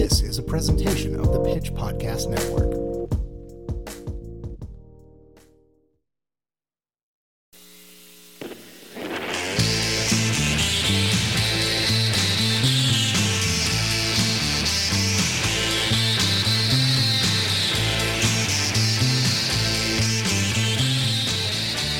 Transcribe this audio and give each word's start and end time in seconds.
This 0.00 0.22
is 0.22 0.38
a 0.38 0.42
presentation 0.42 1.14
of 1.14 1.30
the 1.30 1.40
Pitch 1.40 1.74
Podcast 1.74 2.30
Network. 2.30 2.72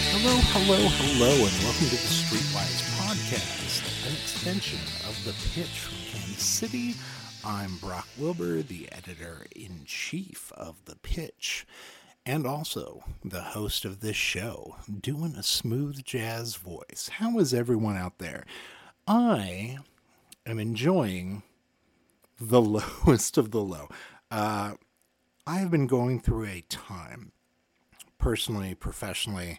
Hello, 0.08 0.38
hello, 0.40 0.88
hello, 0.88 1.32
and 1.34 1.54
welcome 1.62 1.84
to 1.84 1.90
the 1.90 2.08
Streetwise 2.08 2.80
Podcast, 2.96 4.06
an 4.06 4.14
extension 4.14 4.78
of 5.06 5.22
the 5.26 5.34
pitch 5.52 5.80
from 5.80 5.98
Kansas 6.10 6.42
City. 6.42 6.94
I'm 7.52 7.78
Brock 7.78 8.06
Wilbur, 8.16 8.62
the 8.62 8.88
editor 8.92 9.45
in 9.56 9.82
chief 9.84 10.52
of 10.52 10.84
the 10.84 10.95
pitch, 10.95 11.66
and 12.24 12.46
also 12.46 13.02
the 13.24 13.42
host 13.42 13.84
of 13.84 13.98
this 13.98 14.14
show, 14.14 14.77
doing 15.00 15.34
a 15.34 15.42
smooth 15.42 16.05
jazz 16.05 16.55
voice. 16.55 17.10
How 17.14 17.41
is 17.41 17.52
everyone 17.52 17.96
out 17.96 18.18
there? 18.18 18.46
I 19.05 19.78
am 20.46 20.60
enjoying 20.60 21.42
the 22.41 22.60
lowest 23.05 23.36
of 23.36 23.50
the 23.50 23.62
low. 23.62 23.88
Uh, 24.30 24.74
I 25.44 25.56
have 25.56 25.72
been 25.72 25.88
going 25.88 26.20
through 26.20 26.46
a 26.46 26.64
time, 26.69 27.32
personally, 28.16 28.77
professionally, 28.77 29.58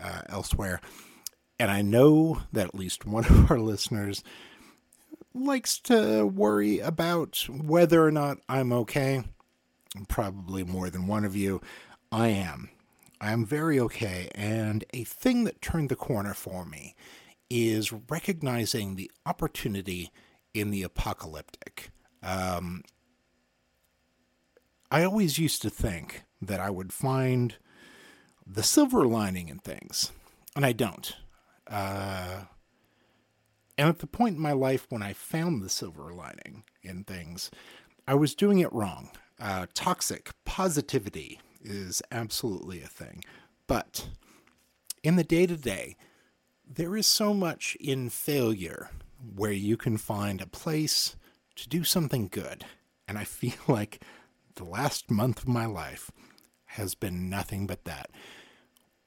uh, 0.00 0.20
elsewhere. 0.28 0.80
And 1.58 1.68
I 1.68 1.82
know 1.82 2.42
that 2.52 2.68
at 2.68 2.74
least 2.76 3.06
one 3.06 3.24
of 3.28 3.50
our 3.50 3.58
listeners 3.58 4.22
likes 5.34 5.78
to 5.80 6.24
worry 6.24 6.78
about 6.78 7.46
whether 7.48 8.04
or 8.04 8.10
not 8.10 8.38
I'm 8.48 8.72
okay. 8.72 9.22
Probably 10.08 10.64
more 10.64 10.90
than 10.90 11.06
one 11.06 11.24
of 11.24 11.36
you. 11.36 11.60
I 12.10 12.28
am. 12.28 12.70
I 13.20 13.32
am 13.32 13.44
very 13.44 13.80
okay. 13.80 14.28
And 14.34 14.84
a 14.92 15.04
thing 15.04 15.44
that 15.44 15.62
turned 15.62 15.88
the 15.88 15.96
corner 15.96 16.34
for 16.34 16.64
me 16.64 16.94
is 17.50 17.92
recognizing 17.92 18.96
the 18.96 19.10
opportunity 19.26 20.10
in 20.54 20.70
the 20.70 20.82
apocalyptic. 20.82 21.90
Um, 22.22 22.82
I 24.90 25.04
always 25.04 25.38
used 25.38 25.62
to 25.62 25.70
think 25.70 26.24
that 26.40 26.60
I 26.60 26.70
would 26.70 26.92
find 26.92 27.56
the 28.46 28.62
silver 28.62 29.06
lining 29.06 29.48
in 29.48 29.58
things, 29.58 30.12
and 30.56 30.64
I 30.64 30.72
don't. 30.72 31.14
Uh, 31.66 32.44
and 33.78 33.88
at 33.88 34.00
the 34.00 34.06
point 34.06 34.36
in 34.36 34.42
my 34.42 34.52
life 34.52 34.86
when 34.90 35.02
I 35.02 35.12
found 35.12 35.62
the 35.62 35.68
silver 35.68 36.12
lining 36.12 36.64
in 36.82 37.04
things, 37.04 37.50
I 38.06 38.14
was 38.14 38.34
doing 38.34 38.58
it 38.58 38.72
wrong. 38.72 39.10
Uh, 39.40 39.66
toxic 39.72 40.32
positivity 40.44 41.40
is 41.62 42.02
absolutely 42.10 42.82
a 42.82 42.86
thing. 42.88 43.24
But 43.66 44.08
in 45.02 45.16
the 45.16 45.24
day 45.24 45.46
to 45.46 45.56
day, 45.56 45.96
there 46.66 46.96
is 46.96 47.06
so 47.06 47.32
much 47.32 47.76
in 47.80 48.10
failure 48.10 48.90
where 49.34 49.52
you 49.52 49.76
can 49.76 49.96
find 49.96 50.40
a 50.40 50.46
place 50.46 51.16
to 51.56 51.68
do 51.68 51.84
something 51.84 52.28
good. 52.28 52.64
And 53.06 53.16
I 53.16 53.24
feel 53.24 53.54
like 53.66 54.02
the 54.56 54.64
last 54.64 55.10
month 55.10 55.38
of 55.38 55.48
my 55.48 55.64
life 55.64 56.10
has 56.72 56.94
been 56.94 57.30
nothing 57.30 57.66
but 57.66 57.84
that 57.84 58.10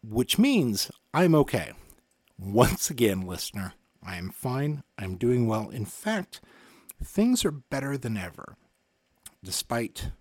which 0.04 0.38
means 0.40 0.92
I'm 1.14 1.36
okay. 1.36 1.72
Once 2.38 2.90
again, 2.90 3.22
listener, 3.22 3.74
I 4.04 4.18
am 4.18 4.30
fine. 4.30 4.84
I'm 4.98 5.16
doing 5.16 5.48
well. 5.48 5.70
In 5.70 5.86
fact, 5.86 6.42
things 7.04 7.46
are 7.46 7.52
better 7.52 7.98
than 7.98 8.18
ever, 8.18 8.56
despite 9.44 10.12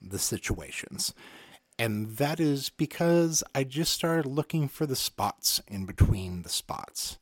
the 0.00 0.18
situations. 0.18 1.14
And 1.78 2.16
that 2.16 2.38
is 2.38 2.68
because 2.70 3.42
I 3.54 3.64
just 3.64 3.92
started 3.92 4.26
looking 4.26 4.68
for 4.68 4.86
the 4.86 4.96
spots 4.96 5.60
in 5.66 5.84
between 5.84 6.42
the 6.42 6.48
spots. 6.48 7.18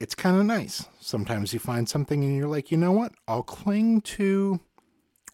It's 0.00 0.14
kind 0.14 0.38
of 0.38 0.46
nice. 0.46 0.86
Sometimes 1.00 1.52
you 1.52 1.58
find 1.58 1.88
something 1.88 2.22
and 2.22 2.36
you're 2.36 2.48
like, 2.48 2.70
you 2.70 2.78
know 2.78 2.92
what? 2.92 3.12
I'll 3.26 3.42
cling 3.42 4.00
to 4.02 4.60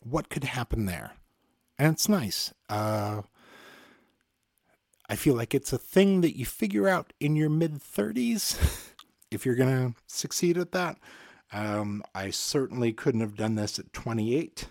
what 0.01 0.31
could 0.31 0.45
happen 0.45 0.87
there. 0.87 1.13
And 1.79 1.93
it's 1.93 2.09
nice. 2.09 2.53
Uh, 2.69 3.23
I 5.09 5.17
feel 5.17 5.35
like 5.35 5.55
it's 5.55 5.73
a 5.73 5.79
thing 5.79 6.23
that 6.23 6.37
you 6.37 6.47
figure 6.47 6.89
out 6.89 7.13
in 7.21 7.37
your 7.37 7.51
mid 7.51 7.81
30s 7.81 8.93
if 9.35 9.45
you're 9.45 9.55
going 9.55 9.93
to 9.93 10.01
succeed 10.07 10.57
at 10.57 10.73
that. 10.73 10.99
Um, 11.53 12.03
I 12.15 12.31
certainly 12.31 12.93
couldn't 12.93 13.21
have 13.21 13.37
done 13.37 13.55
this 13.55 13.79
at 13.79 13.93
28. 13.93 14.67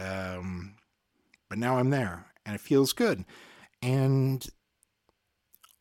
Um, 0.00 0.74
but 1.48 1.58
now 1.58 1.78
I'm 1.78 1.90
there 1.90 2.26
and 2.46 2.54
it 2.54 2.60
feels 2.60 2.92
good. 2.92 3.24
And 3.82 4.46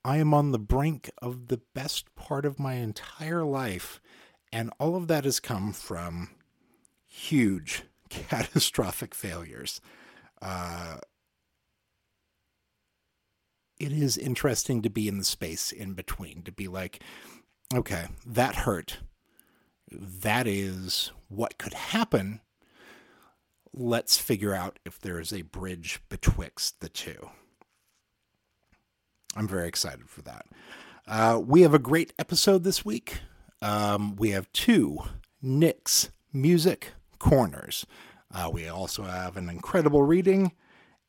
I 0.03 0.17
am 0.17 0.33
on 0.33 0.51
the 0.51 0.59
brink 0.59 1.11
of 1.21 1.47
the 1.47 1.61
best 1.73 2.13
part 2.15 2.45
of 2.45 2.59
my 2.59 2.73
entire 2.73 3.43
life. 3.43 4.01
And 4.51 4.71
all 4.79 4.95
of 4.95 5.07
that 5.07 5.23
has 5.23 5.39
come 5.39 5.71
from 5.71 6.31
huge, 7.07 7.83
catastrophic 8.09 9.13
failures. 9.13 9.79
Uh, 10.41 10.97
it 13.79 13.91
is 13.91 14.17
interesting 14.17 14.81
to 14.81 14.89
be 14.89 15.07
in 15.07 15.17
the 15.17 15.23
space 15.23 15.71
in 15.71 15.93
between, 15.93 16.43
to 16.43 16.51
be 16.51 16.67
like, 16.67 17.01
okay, 17.73 18.05
that 18.25 18.55
hurt. 18.55 18.99
That 19.91 20.47
is 20.47 21.11
what 21.27 21.57
could 21.57 21.73
happen. 21.73 22.41
Let's 23.73 24.17
figure 24.17 24.53
out 24.53 24.79
if 24.85 24.99
there 24.99 25.19
is 25.19 25.31
a 25.31 25.43
bridge 25.43 26.01
betwixt 26.09 26.81
the 26.81 26.89
two. 26.89 27.29
I'm 29.35 29.47
very 29.47 29.67
excited 29.67 30.09
for 30.09 30.21
that. 30.23 30.45
Uh, 31.07 31.41
we 31.43 31.61
have 31.61 31.73
a 31.73 31.79
great 31.79 32.13
episode 32.19 32.63
this 32.63 32.83
week. 32.85 33.19
Um, 33.61 34.15
we 34.15 34.31
have 34.31 34.51
two 34.51 34.97
Nick's 35.41 36.09
Music 36.33 36.91
Corners. 37.19 37.85
Uh, 38.33 38.49
we 38.51 38.67
also 38.67 39.03
have 39.03 39.37
an 39.37 39.49
incredible 39.49 40.03
reading 40.03 40.51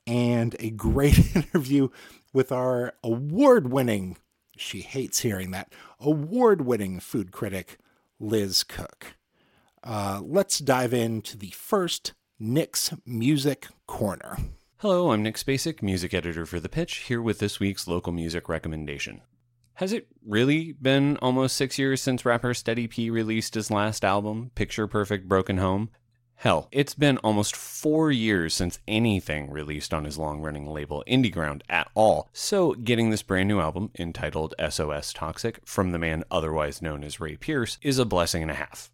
and 0.07 0.57
a 0.59 0.71
great 0.71 1.19
interview 1.37 1.89
with 2.33 2.51
our 2.51 2.95
award 3.03 3.71
winning, 3.71 4.17
she 4.57 4.81
hates 4.81 5.21
hearing 5.21 5.51
that, 5.53 5.73
award 6.01 6.63
winning 6.63 7.01
food 7.01 7.33
critic, 7.33 7.79
Liz 8.21 8.65
Cook. 8.65 9.15
Uh, 9.83 10.21
let's 10.23 10.59
dive 10.59 10.95
into 10.95 11.37
the 11.37 11.51
first 11.51 12.15
Nick's 12.39 12.93
Music 13.05 13.67
Corner. 13.87 14.37
Hello, 14.79 15.13
I'm 15.13 15.23
Nick 15.23 15.37
Spacek, 15.37 15.83
music 15.83 16.13
editor 16.13 16.45
for 16.45 16.59
The 16.59 16.69
Pitch, 16.69 16.99
here 16.99 17.23
with 17.23 17.39
this 17.39 17.61
week's 17.61 17.87
local 17.87 18.13
music 18.13 18.49
recommendation. 18.49 19.21
Has 19.75 19.93
it 19.93 20.09
really 20.27 20.73
been 20.73 21.17
almost 21.19 21.57
six 21.57 21.79
years 21.79 22.03
since 22.03 22.25
rapper 22.25 22.53
Steddy 22.53 22.89
P 22.89 23.11
released 23.11 23.55
his 23.55 23.71
last 23.71 24.05
album, 24.05 24.51
Picture 24.55 24.87
Perfect 24.87 25.29
Broken 25.29 25.59
Home? 25.59 25.91
Hell, 26.43 26.67
it's 26.73 26.95
been 26.95 27.19
almost 27.19 27.55
four 27.55 28.11
years 28.11 28.53
since 28.53 28.81
anything 28.89 29.49
released 29.49 29.95
on 29.95 30.05
his 30.05 30.19
long 30.19 30.41
running 30.41 30.67
label 30.67 31.05
Indieground 31.07 31.63
at 31.69 31.89
all, 31.95 32.29
so 32.33 32.73
getting 32.73 33.11
this 33.11 33.23
brand 33.23 33.47
new 33.47 33.61
album, 33.61 33.93
entitled 33.97 34.53
SOS 34.69 35.13
Toxic, 35.13 35.61
from 35.65 35.93
the 35.93 36.01
man 36.01 36.25
otherwise 36.33 36.83
known 36.83 37.05
as 37.05 37.21
Ray 37.21 37.37
Pierce, 37.37 37.79
is 37.81 38.01
a 38.01 38.05
blessing 38.05 38.43
and 38.43 38.51
a 38.51 38.55
half. 38.55 38.91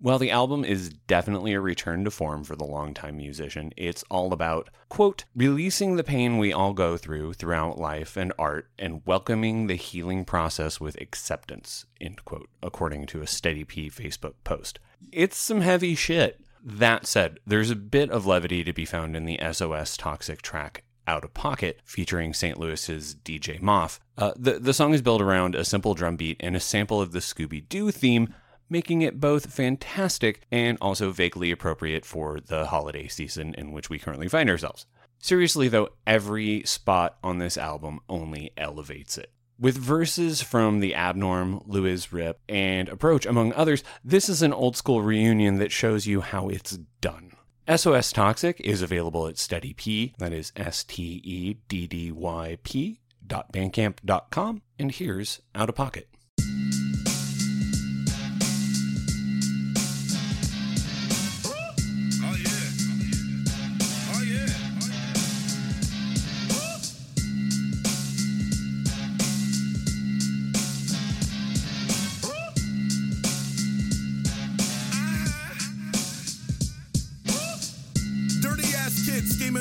While 0.00 0.18
the 0.18 0.32
album 0.32 0.64
is 0.64 0.88
definitely 1.06 1.52
a 1.52 1.60
return 1.60 2.02
to 2.02 2.10
form 2.10 2.42
for 2.42 2.56
the 2.56 2.64
longtime 2.64 3.16
musician, 3.16 3.72
it's 3.76 4.02
all 4.10 4.32
about, 4.32 4.68
quote, 4.88 5.24
releasing 5.36 5.94
the 5.94 6.02
pain 6.02 6.36
we 6.36 6.52
all 6.52 6.72
go 6.72 6.96
through 6.96 7.34
throughout 7.34 7.78
life 7.78 8.16
and 8.16 8.32
art 8.40 8.68
and 8.76 9.06
welcoming 9.06 9.68
the 9.68 9.76
healing 9.76 10.24
process 10.24 10.80
with 10.80 11.00
acceptance, 11.00 11.86
end 12.00 12.24
quote, 12.24 12.48
according 12.60 13.06
to 13.06 13.22
a 13.22 13.26
Steddy 13.26 13.64
P 13.64 13.88
Facebook 13.88 14.34
post. 14.42 14.80
It's 15.12 15.36
some 15.36 15.60
heavy 15.60 15.94
shit. 15.94 16.40
That 16.64 17.06
said, 17.06 17.40
there's 17.46 17.70
a 17.70 17.76
bit 17.76 18.10
of 18.10 18.26
levity 18.26 18.62
to 18.64 18.72
be 18.72 18.84
found 18.84 19.16
in 19.16 19.24
the 19.24 19.40
SOS 19.52 19.96
Toxic 19.96 20.42
track 20.42 20.84
out 21.06 21.24
of 21.24 21.34
Pocket, 21.34 21.80
featuring 21.84 22.32
St. 22.32 22.58
Louis's 22.58 23.16
DJ 23.16 23.60
Mahf. 23.60 23.98
Uh, 24.16 24.32
the, 24.36 24.58
the 24.60 24.72
song 24.72 24.94
is 24.94 25.02
built 25.02 25.20
around 25.20 25.54
a 25.54 25.64
simple 25.64 25.94
drum 25.94 26.16
beat 26.16 26.36
and 26.40 26.54
a 26.54 26.60
sample 26.60 27.00
of 27.00 27.12
the 27.12 27.18
Scooby 27.18 27.68
Doo 27.68 27.90
theme, 27.90 28.34
making 28.70 29.02
it 29.02 29.20
both 29.20 29.52
fantastic 29.52 30.42
and 30.52 30.78
also 30.80 31.10
vaguely 31.10 31.50
appropriate 31.50 32.04
for 32.04 32.38
the 32.40 32.66
holiday 32.66 33.08
season 33.08 33.54
in 33.58 33.72
which 33.72 33.90
we 33.90 33.98
currently 33.98 34.28
find 34.28 34.48
ourselves. 34.48 34.86
Seriously, 35.18 35.68
though, 35.68 35.88
every 36.06 36.62
spot 36.64 37.18
on 37.22 37.38
this 37.38 37.56
album 37.56 38.00
only 38.08 38.52
elevates 38.56 39.18
it. 39.18 39.32
With 39.58 39.76
verses 39.76 40.42
from 40.42 40.80
The 40.80 40.92
Abnorm, 40.92 41.62
Louis 41.66 42.12
Rip, 42.12 42.40
and 42.48 42.88
Approach, 42.88 43.26
among 43.26 43.52
others, 43.52 43.84
this 44.04 44.28
is 44.28 44.42
an 44.42 44.52
old 44.52 44.76
school 44.76 45.02
reunion 45.02 45.58
that 45.58 45.70
shows 45.70 46.06
you 46.06 46.20
how 46.20 46.48
it's 46.48 46.78
done. 47.00 47.32
SOS 47.68 48.12
Toxic 48.12 48.60
is 48.60 48.82
available 48.82 49.28
at 49.28 49.36
Steddy 49.36 49.76
P, 49.76 50.14
that 50.18 50.32
is 50.32 50.52
S 50.56 50.82
T 50.82 51.20
E 51.22 51.54
D 51.68 51.86
D 51.86 52.10
Y 52.10 52.58
P 52.64 52.98
dot 53.24 53.52
bandcamp 53.52 53.98
dot 54.04 54.30
com, 54.30 54.62
and 54.80 54.90
here's 54.90 55.40
Out 55.54 55.68
of 55.68 55.76
Pocket. 55.76 56.11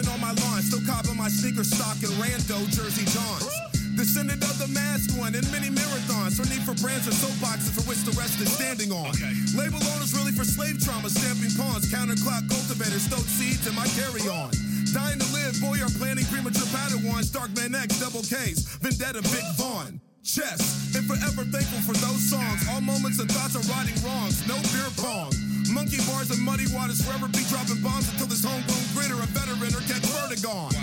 On 0.08 0.20
my 0.20 0.34
lawn, 0.34 0.62
still 0.66 0.82
copping 0.82 1.16
my 1.16 1.30
sneaker 1.30 1.64
stock 1.64 1.94
and 2.02 2.10
rando 2.18 2.58
Jersey 2.74 3.06
Johns. 3.06 3.46
Descendant 3.94 4.42
of 4.42 4.58
the 4.58 4.66
masked 4.74 5.14
one 5.14 5.36
in 5.36 5.46
many 5.52 5.70
marathons. 5.70 6.40
For 6.40 6.48
need 6.50 6.66
for 6.66 6.74
brands 6.82 7.06
and 7.06 7.14
soapboxes 7.14 7.70
for 7.70 7.86
which 7.86 8.02
the 8.02 8.16
rest 8.18 8.42
is 8.42 8.50
standing 8.50 8.90
on. 8.90 9.14
Okay. 9.14 9.30
Label 9.54 9.78
owners 9.94 10.16
really 10.18 10.32
for 10.32 10.42
slave 10.42 10.82
trauma, 10.82 11.06
stamping 11.06 11.54
pawns, 11.54 11.86
counterclock 11.94 12.50
cultivators, 12.50 13.06
stowed 13.06 13.30
seeds 13.30 13.68
in 13.70 13.76
my 13.76 13.86
carry 13.94 14.26
on. 14.26 14.50
Dying 14.90 15.22
to 15.22 15.28
live, 15.38 15.54
boy, 15.62 15.78
are 15.84 15.94
planning 16.02 16.26
premature 16.34 16.66
Padawans, 16.74 17.30
Dark 17.30 17.54
Man 17.54 17.76
X, 17.78 18.00
Double 18.02 18.26
K's, 18.26 18.66
Vendetta, 18.82 19.22
Big 19.30 19.46
Vaughn. 19.54 20.02
Chess, 20.24 20.96
and 20.96 21.06
forever 21.06 21.46
thankful 21.50 21.82
for 21.82 21.98
those 21.98 22.22
songs. 22.30 22.62
All 22.70 22.82
moments 22.82 23.20
and 23.20 23.30
thoughts 23.32 23.58
are 23.58 23.66
righting 23.74 23.98
wrongs, 24.06 24.46
no 24.48 24.56
beer 24.70 24.90
pong. 24.98 25.51
Monkey 25.72 26.04
bars 26.04 26.30
and 26.32 26.42
muddy 26.44 26.68
waters 26.76 27.00
forever 27.00 27.28
be 27.32 27.44
dropping 27.48 27.80
bombs 27.80 28.12
until 28.12 28.28
this 28.28 28.44
homegrown 28.44 28.84
grinner, 28.92 29.16
a 29.24 29.28
veteran, 29.32 29.72
or 29.72 29.80
catch 29.88 30.04
vertigon. 30.12 30.76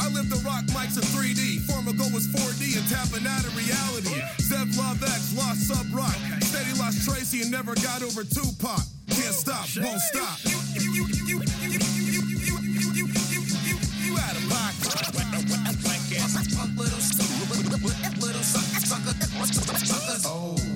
I 0.00 0.08
live 0.08 0.32
the 0.32 0.40
rock 0.40 0.64
mics 0.72 0.96
in 0.96 1.04
3D. 1.12 1.60
Former 1.68 1.92
goal 1.92 2.08
was 2.08 2.26
4D 2.32 2.80
and 2.80 2.86
tapping 2.88 3.28
out 3.28 3.44
of 3.44 3.52
reality. 3.52 4.16
Yeah. 4.16 4.32
Zev 4.40 4.72
Love 4.78 5.02
X 5.04 5.36
lost 5.36 5.68
Sub 5.68 5.84
Rock. 5.92 6.16
Okay. 6.16 6.40
Steady 6.40 6.72
lost 6.80 7.04
Tracy 7.04 7.42
and 7.42 7.50
never 7.50 7.74
got 7.76 8.02
over 8.02 8.24
Tupac. 8.24 8.80
Can't 9.12 9.36
stop, 9.36 9.68
won't 9.84 10.00
stop. 10.00 10.38
You, 10.48 10.56
you, 10.80 11.04
you, 11.28 11.42
you 14.00 14.16
out 14.16 14.36
of 14.36 14.48
pocket. 14.48 14.90
Oh. 20.24 20.69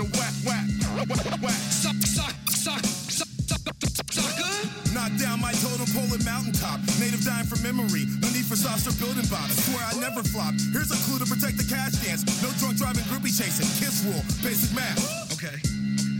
Yo, 0.00 0.06
whack, 0.16 0.32
whack, 0.48 0.64
whack, 0.96 1.42
whack. 1.44 1.60
Suck, 1.68 1.92
suck, 2.08 2.32
suck, 2.48 2.80
suck. 2.80 3.36
Knock 4.96 5.12
down 5.20 5.44
my 5.44 5.52
totem 5.60 5.84
pole 5.92 6.08
at 6.16 6.24
mountaintop. 6.24 6.80
Native 6.96 7.20
dying 7.20 7.44
from 7.44 7.60
memory. 7.60 8.08
No 8.24 8.32
need 8.32 8.48
for 8.48 8.56
softer 8.56 8.96
building 8.96 9.28
blocks. 9.28 9.60
Swear 9.60 9.84
I 9.84 10.00
never 10.00 10.24
flop. 10.24 10.56
Here's 10.72 10.88
a 10.88 10.96
clue 11.04 11.20
to 11.20 11.28
protect 11.28 11.60
the 11.60 11.68
cash 11.68 12.00
dance. 12.00 12.24
No 12.40 12.48
drunk 12.56 12.80
driving, 12.80 13.04
groupie 13.12 13.28
chasing. 13.28 13.68
Kiss 13.76 14.00
rule, 14.08 14.24
basic 14.40 14.72
math. 14.72 14.96
Okay. 15.36 15.60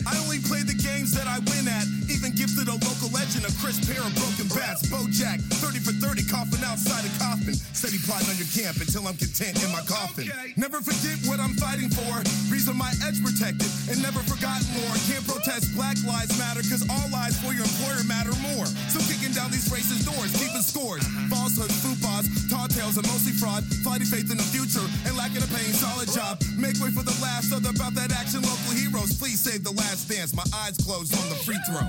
I 0.05 0.13
only 0.29 0.45
play 0.45 0.61
the 0.61 0.77
games 0.77 1.17
that 1.17 1.25
I 1.25 1.41
win 1.49 1.65
at. 1.65 1.89
Even 2.21 2.37
gifted 2.37 2.69
a 2.69 2.77
local 2.77 3.09
legend, 3.17 3.49
a 3.49 3.53
crisp 3.65 3.89
pair 3.89 4.05
of 4.05 4.13
broken 4.13 4.45
bats. 4.53 4.85
Bojack, 4.93 5.41
30 5.57 5.81
for 5.81 5.97
30, 6.05 6.29
coughing 6.29 6.61
outside 6.69 7.01
a 7.01 7.13
coffin. 7.17 7.57
Steady 7.73 7.97
plotting 8.05 8.29
on 8.29 8.37
your 8.37 8.51
camp 8.53 8.77
until 8.77 9.09
I'm 9.09 9.17
content 9.17 9.57
in 9.65 9.73
my 9.73 9.81
coffin. 9.89 10.29
Okay. 10.29 10.53
Never 10.61 10.85
forget 10.85 11.17
what 11.25 11.41
I'm 11.41 11.57
fighting 11.57 11.89
for. 11.89 12.13
Reason 12.53 12.77
my 12.77 12.93
edge 13.09 13.25
protected 13.25 13.73
and 13.89 13.97
never 14.05 14.21
forgotten 14.29 14.69
more. 14.77 14.93
Can't 15.09 15.25
protest 15.25 15.73
Black 15.73 15.97
Lives 16.05 16.37
Matter, 16.37 16.61
cause 16.61 16.85
all 16.93 17.09
lives 17.09 17.41
for 17.41 17.57
your 17.57 17.65
employer 17.65 18.05
matter 18.05 18.37
more. 18.53 18.69
So 18.93 19.01
kicking 19.09 19.33
down 19.33 19.49
these 19.49 19.73
racist 19.73 20.05
doors, 20.05 20.29
keeping 20.37 20.61
scores. 20.61 21.01
Uh-huh. 21.01 21.33
Falsehoods, 21.33 21.73
footballs, 21.81 22.29
tall 22.53 22.69
tales, 22.69 23.01
and 23.01 23.09
mostly 23.09 23.33
fraud. 23.33 23.65
Fighting 23.81 24.05
faith 24.05 24.29
in 24.29 24.37
the 24.37 24.45
future 24.53 24.85
and 25.09 25.17
lacking 25.17 25.41
a 25.41 25.49
paying 25.57 25.73
solid 25.73 26.13
job. 26.13 26.37
Make 26.61 26.77
way 26.85 26.93
for 26.93 27.01
the 27.01 27.17
last 27.25 27.49
other 27.49 27.73
about 27.73 27.97
that 27.97 28.13
action 28.13 28.45
local 28.45 28.77
heroes. 28.77 29.17
Please 29.17 29.41
save 29.41 29.65
the 29.65 29.73
last 29.73 30.05
dance. 30.13 30.37
My 30.37 30.45
eyes 30.53 30.77
closed 30.85 31.17
on 31.17 31.25
the 31.33 31.41
free 31.49 31.57
throw 31.65 31.89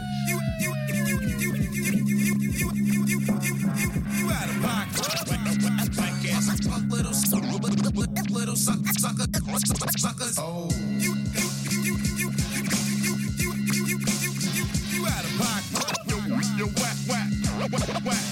whack, 17.72 18.06
whack. 18.06 18.31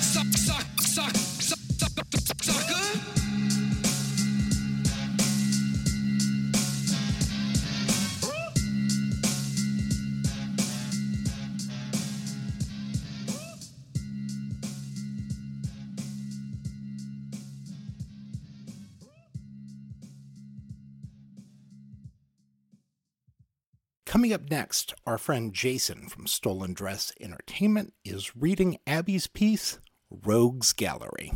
Coming 24.10 24.34
up 24.34 24.50
next, 24.50 24.96
our 25.06 25.20
friend 25.20 25.54
Jason 25.54 26.10
from 26.10 26.26
Stolen 26.26 26.74
Dress 26.74 27.14
Entertainment 27.22 27.94
is 28.04 28.36
reading 28.36 28.80
Abby's 28.88 29.28
piece, 29.28 29.78
Rogues 30.10 30.74
Gallery. 30.74 31.32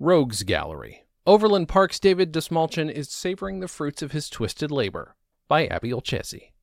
Rogues 0.00 0.44
Gallery. 0.44 1.04
Overland 1.26 1.68
Park's 1.68 2.00
David 2.00 2.32
Dastmalchian 2.32 2.90
is 2.90 3.10
savoring 3.10 3.60
the 3.60 3.68
fruits 3.68 4.00
of 4.00 4.12
his 4.12 4.30
twisted 4.30 4.70
labor 4.70 5.14
by 5.46 5.66
Abby 5.66 5.92
Olcese. 5.92 6.54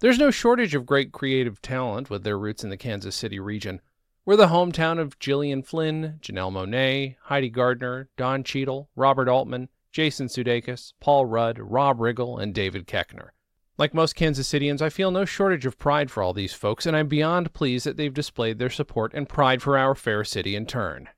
There's 0.00 0.18
no 0.18 0.30
shortage 0.30 0.74
of 0.74 0.84
great 0.84 1.10
creative 1.10 1.62
talent 1.62 2.10
with 2.10 2.24
their 2.24 2.38
roots 2.38 2.62
in 2.62 2.68
the 2.68 2.76
Kansas 2.76 3.16
City 3.16 3.40
region. 3.40 3.80
We're 4.26 4.36
the 4.36 4.48
hometown 4.48 4.98
of 4.98 5.18
Gillian 5.18 5.62
Flynn, 5.62 6.18
Janelle 6.20 6.52
Monáe, 6.52 7.16
Heidi 7.22 7.48
Gardner, 7.48 8.10
Don 8.18 8.44
Cheadle, 8.44 8.90
Robert 8.94 9.30
Altman, 9.30 9.70
Jason 9.92 10.26
Sudeikis, 10.26 10.92
Paul 11.00 11.24
Rudd, 11.24 11.58
Rob 11.58 11.96
Riggle, 11.96 12.38
and 12.38 12.54
David 12.54 12.86
Koechner. 12.86 13.30
Like 13.78 13.94
most 13.94 14.16
Kansas 14.16 14.52
Cityans, 14.52 14.82
I 14.82 14.88
feel 14.88 15.12
no 15.12 15.24
shortage 15.24 15.64
of 15.64 15.78
pride 15.78 16.10
for 16.10 16.20
all 16.20 16.32
these 16.32 16.52
folks, 16.52 16.84
and 16.84 16.96
I'm 16.96 17.06
beyond 17.06 17.52
pleased 17.52 17.86
that 17.86 17.96
they've 17.96 18.12
displayed 18.12 18.58
their 18.58 18.70
support 18.70 19.14
and 19.14 19.28
pride 19.28 19.62
for 19.62 19.78
our 19.78 19.94
fair 19.94 20.24
city 20.24 20.56
in 20.56 20.66
turn. 20.66 21.08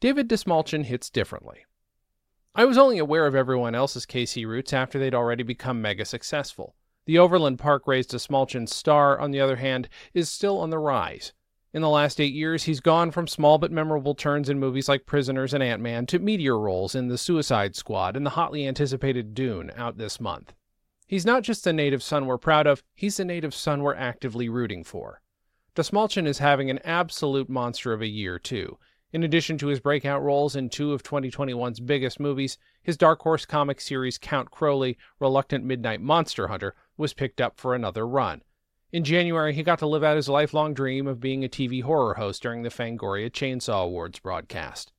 David 0.00 0.28
Dastmalchian 0.28 0.86
hits 0.86 1.08
differently. 1.08 1.64
I 2.52 2.64
was 2.64 2.76
only 2.76 2.98
aware 2.98 3.28
of 3.28 3.36
everyone 3.36 3.76
else's 3.76 4.06
KC 4.06 4.44
roots 4.44 4.72
after 4.72 4.98
they'd 4.98 5.14
already 5.14 5.44
become 5.44 5.80
mega 5.80 6.04
successful. 6.04 6.74
The 7.06 7.18
Overland 7.18 7.60
Park 7.60 7.86
raised 7.86 8.10
Dastmalchian's 8.10 8.74
star, 8.74 9.16
on 9.20 9.30
the 9.30 9.40
other 9.40 9.56
hand, 9.56 9.88
is 10.14 10.28
still 10.28 10.58
on 10.58 10.70
the 10.70 10.78
rise. 10.80 11.32
In 11.72 11.82
the 11.82 11.88
last 11.88 12.20
eight 12.20 12.34
years, 12.34 12.64
he's 12.64 12.80
gone 12.80 13.12
from 13.12 13.28
small 13.28 13.58
but 13.58 13.70
memorable 13.70 14.16
turns 14.16 14.48
in 14.48 14.58
movies 14.58 14.88
like 14.88 15.06
Prisoners 15.06 15.54
and 15.54 15.62
Ant 15.62 15.80
Man 15.80 16.06
to 16.06 16.18
meteor 16.18 16.58
roles 16.58 16.96
in 16.96 17.06
The 17.06 17.18
Suicide 17.18 17.76
Squad 17.76 18.16
and 18.16 18.26
the 18.26 18.30
hotly 18.30 18.66
anticipated 18.66 19.32
Dune 19.34 19.70
out 19.76 19.96
this 19.96 20.20
month. 20.20 20.54
He's 21.14 21.24
not 21.24 21.44
just 21.44 21.62
the 21.62 21.72
native 21.72 22.02
son 22.02 22.26
we're 22.26 22.38
proud 22.38 22.66
of, 22.66 22.82
he's 22.92 23.18
the 23.18 23.24
native 23.24 23.54
son 23.54 23.84
we're 23.84 23.94
actively 23.94 24.48
rooting 24.48 24.82
for. 24.82 25.22
Dastmalchian 25.76 26.26
is 26.26 26.38
having 26.38 26.70
an 26.70 26.80
absolute 26.82 27.48
monster 27.48 27.92
of 27.92 28.02
a 28.02 28.08
year, 28.08 28.36
too. 28.36 28.78
In 29.12 29.22
addition 29.22 29.56
to 29.58 29.68
his 29.68 29.78
breakout 29.78 30.24
roles 30.24 30.56
in 30.56 30.68
two 30.68 30.92
of 30.92 31.04
2021's 31.04 31.78
biggest 31.78 32.18
movies, 32.18 32.58
his 32.82 32.96
Dark 32.96 33.20
Horse 33.20 33.46
comic 33.46 33.80
series 33.80 34.18
Count 34.18 34.50
Crowley, 34.50 34.98
Reluctant 35.20 35.64
Midnight 35.64 36.00
Monster 36.00 36.48
Hunter, 36.48 36.74
was 36.96 37.14
picked 37.14 37.40
up 37.40 37.60
for 37.60 37.76
another 37.76 38.04
run. 38.04 38.42
In 38.90 39.04
January, 39.04 39.54
he 39.54 39.62
got 39.62 39.78
to 39.78 39.86
live 39.86 40.02
out 40.02 40.16
his 40.16 40.28
lifelong 40.28 40.74
dream 40.74 41.06
of 41.06 41.20
being 41.20 41.44
a 41.44 41.48
TV 41.48 41.80
horror 41.80 42.14
host 42.14 42.42
during 42.42 42.64
the 42.64 42.70
Fangoria 42.70 43.30
Chainsaw 43.30 43.84
Awards 43.84 44.18
broadcast. 44.18 44.90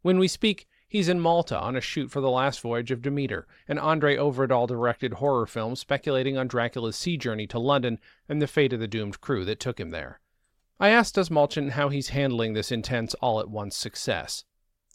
When 0.00 0.18
we 0.18 0.28
speak, 0.28 0.66
he's 0.88 1.08
in 1.08 1.20
Malta 1.20 1.58
on 1.58 1.76
a 1.76 1.80
shoot 1.80 2.10
for 2.10 2.20
The 2.20 2.30
Last 2.30 2.60
Voyage 2.60 2.90
of 2.90 3.02
Demeter, 3.02 3.46
an 3.68 3.76
André 3.76 4.16
Øvredal 4.16 4.66
directed 4.66 5.14
horror 5.14 5.46
film 5.46 5.76
speculating 5.76 6.36
on 6.36 6.48
Dracula's 6.48 6.96
sea 6.96 7.16
journey 7.16 7.46
to 7.46 7.58
London 7.58 8.00
and 8.28 8.40
the 8.40 8.46
fate 8.46 8.72
of 8.72 8.80
the 8.80 8.88
doomed 8.88 9.20
crew 9.20 9.44
that 9.44 9.60
took 9.60 9.78
him 9.78 9.90
there. 9.90 10.20
I 10.80 10.88
asked 10.88 11.16
Dastmalchian 11.16 11.70
how 11.70 11.88
he's 11.88 12.08
handling 12.08 12.54
this 12.54 12.72
intense 12.72 13.14
all 13.14 13.40
at 13.40 13.50
once 13.50 13.76
success. 13.76 14.44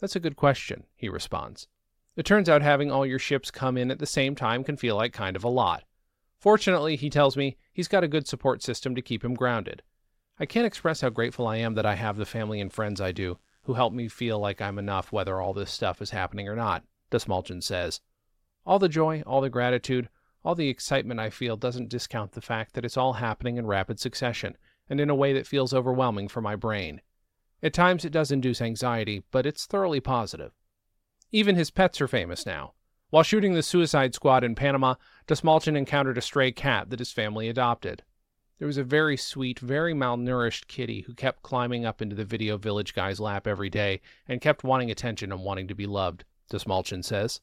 That's 0.00 0.16
a 0.16 0.20
good 0.20 0.36
question, 0.36 0.84
he 0.96 1.08
responds. 1.08 1.68
It 2.16 2.26
turns 2.26 2.48
out 2.48 2.62
having 2.62 2.90
all 2.90 3.06
your 3.06 3.18
ships 3.18 3.50
come 3.50 3.76
in 3.76 3.90
at 3.90 3.98
the 3.98 4.06
same 4.06 4.34
time 4.34 4.64
can 4.64 4.76
feel 4.76 4.96
like 4.96 5.12
kind 5.12 5.36
of 5.36 5.44
a 5.44 5.48
lot. 5.48 5.84
Fortunately, 6.38 6.96
he 6.96 7.10
tells 7.10 7.36
me, 7.36 7.56
he's 7.72 7.88
got 7.88 8.04
a 8.04 8.08
good 8.08 8.26
support 8.26 8.62
system 8.62 8.94
to 8.94 9.02
keep 9.02 9.24
him 9.24 9.34
grounded. 9.34 9.82
I 10.38 10.46
can't 10.46 10.66
express 10.66 11.00
how 11.00 11.10
grateful 11.10 11.46
I 11.46 11.56
am 11.56 11.74
that 11.74 11.86
I 11.86 11.94
have 11.94 12.16
the 12.16 12.26
family 12.26 12.60
and 12.60 12.72
friends 12.72 13.00
I 13.00 13.12
do, 13.12 13.38
who 13.64 13.74
help 13.74 13.92
me 13.92 14.08
feel 14.08 14.38
like 14.38 14.60
I'm 14.60 14.78
enough 14.78 15.12
whether 15.12 15.40
all 15.40 15.52
this 15.52 15.70
stuff 15.70 16.00
is 16.00 16.10
happening 16.10 16.48
or 16.48 16.56
not, 16.56 16.84
Dastmalchian 17.10 17.62
says. 17.62 18.00
All 18.66 18.78
the 18.78 18.88
joy, 18.88 19.22
all 19.26 19.40
the 19.40 19.50
gratitude, 19.50 20.08
all 20.44 20.54
the 20.54 20.68
excitement 20.68 21.20
I 21.20 21.30
feel 21.30 21.56
doesn't 21.56 21.88
discount 21.88 22.32
the 22.32 22.40
fact 22.40 22.74
that 22.74 22.84
it's 22.84 22.96
all 22.96 23.14
happening 23.14 23.56
in 23.56 23.66
rapid 23.66 23.98
succession, 23.98 24.56
and 24.88 25.00
in 25.00 25.10
a 25.10 25.14
way 25.14 25.32
that 25.32 25.46
feels 25.46 25.72
overwhelming 25.72 26.28
for 26.28 26.40
my 26.40 26.56
brain. 26.56 27.00
At 27.62 27.72
times 27.72 28.04
it 28.04 28.12
does 28.12 28.30
induce 28.30 28.60
anxiety, 28.60 29.22
but 29.30 29.46
it's 29.46 29.64
thoroughly 29.64 30.00
positive. 30.00 30.52
Even 31.32 31.56
his 31.56 31.70
pets 31.70 32.00
are 32.00 32.08
famous 32.08 32.44
now. 32.44 32.74
While 33.08 33.22
shooting 33.22 33.54
the 33.54 33.62
Suicide 33.62 34.14
Squad 34.14 34.44
in 34.44 34.54
Panama, 34.54 34.96
Dastmalchian 35.26 35.76
encountered 35.76 36.18
a 36.18 36.22
stray 36.22 36.52
cat 36.52 36.90
that 36.90 36.98
his 36.98 37.12
family 37.12 37.48
adopted. 37.48 38.02
There 38.58 38.66
was 38.66 38.78
a 38.78 38.84
very 38.84 39.16
sweet, 39.16 39.58
very 39.58 39.94
malnourished 39.94 40.68
kitty 40.68 41.00
who 41.02 41.14
kept 41.14 41.42
climbing 41.42 41.84
up 41.84 42.00
into 42.00 42.14
the 42.14 42.24
Video 42.24 42.56
Village 42.56 42.94
guy's 42.94 43.18
lap 43.18 43.46
every 43.46 43.68
day 43.68 44.00
and 44.28 44.40
kept 44.40 44.62
wanting 44.62 44.90
attention 44.90 45.32
and 45.32 45.42
wanting 45.42 45.66
to 45.68 45.74
be 45.74 45.86
loved, 45.86 46.24
Dastmalchian 46.50 47.04
says. 47.04 47.40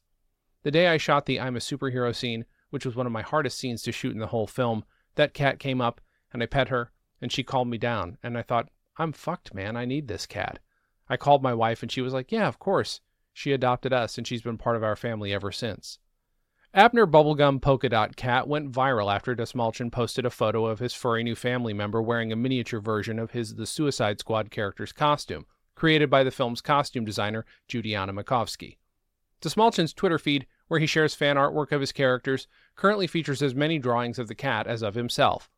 The 0.62 0.70
day 0.70 0.88
I 0.88 0.96
shot 0.96 1.26
the 1.26 1.38
I'm 1.38 1.56
a 1.56 1.60
Superhero 1.60 2.14
scene, 2.14 2.46
which 2.70 2.86
was 2.86 2.96
one 2.96 3.06
of 3.06 3.12
my 3.12 3.20
hardest 3.20 3.58
scenes 3.58 3.82
to 3.82 3.92
shoot 3.92 4.14
in 4.14 4.20
the 4.20 4.28
whole 4.28 4.46
film, 4.46 4.84
that 5.16 5.34
cat 5.34 5.58
came 5.58 5.82
up 5.82 6.00
and 6.32 6.42
I 6.42 6.46
pet 6.46 6.68
her 6.68 6.90
and 7.20 7.30
she 7.30 7.42
calmed 7.42 7.70
me 7.70 7.76
down. 7.78 8.16
And 8.22 8.38
I 8.38 8.42
thought, 8.42 8.70
I'm 8.96 9.12
fucked, 9.12 9.52
man. 9.52 9.76
I 9.76 9.84
need 9.84 10.08
this 10.08 10.24
cat. 10.24 10.60
I 11.08 11.18
called 11.18 11.42
my 11.42 11.52
wife 11.52 11.82
and 11.82 11.92
she 11.92 12.00
was 12.00 12.14
like, 12.14 12.32
Yeah, 12.32 12.48
of 12.48 12.58
course. 12.58 13.00
She 13.34 13.52
adopted 13.52 13.92
us 13.92 14.16
and 14.16 14.26
she's 14.26 14.42
been 14.42 14.58
part 14.58 14.76
of 14.76 14.82
our 14.82 14.96
family 14.96 15.32
ever 15.34 15.52
since. 15.52 15.98
Abner 16.74 17.06
Bubblegum 17.06 17.60
Polka 17.60 17.90
Dot 17.90 18.16
Cat 18.16 18.48
went 18.48 18.72
viral 18.72 19.14
after 19.14 19.36
Dastmalchian 19.36 19.92
posted 19.92 20.24
a 20.24 20.30
photo 20.30 20.64
of 20.64 20.78
his 20.78 20.94
furry 20.94 21.22
new 21.22 21.34
family 21.34 21.74
member 21.74 22.00
wearing 22.00 22.32
a 22.32 22.36
miniature 22.36 22.80
version 22.80 23.18
of 23.18 23.32
his 23.32 23.56
The 23.56 23.66
Suicide 23.66 24.18
Squad 24.20 24.50
character's 24.50 24.90
costume, 24.90 25.44
created 25.74 26.08
by 26.08 26.24
the 26.24 26.30
film's 26.30 26.62
costume 26.62 27.04
designer, 27.04 27.44
Judianna 27.68 28.14
Makovsky. 28.14 28.78
Dastmalchian's 29.42 29.92
Twitter 29.92 30.18
feed, 30.18 30.46
where 30.68 30.80
he 30.80 30.86
shares 30.86 31.14
fan 31.14 31.36
artwork 31.36 31.72
of 31.72 31.82
his 31.82 31.92
characters, 31.92 32.48
currently 32.74 33.06
features 33.06 33.42
as 33.42 33.54
many 33.54 33.78
drawings 33.78 34.18
of 34.18 34.28
the 34.28 34.34
cat 34.34 34.66
as 34.66 34.80
of 34.80 34.94
himself. 34.94 35.50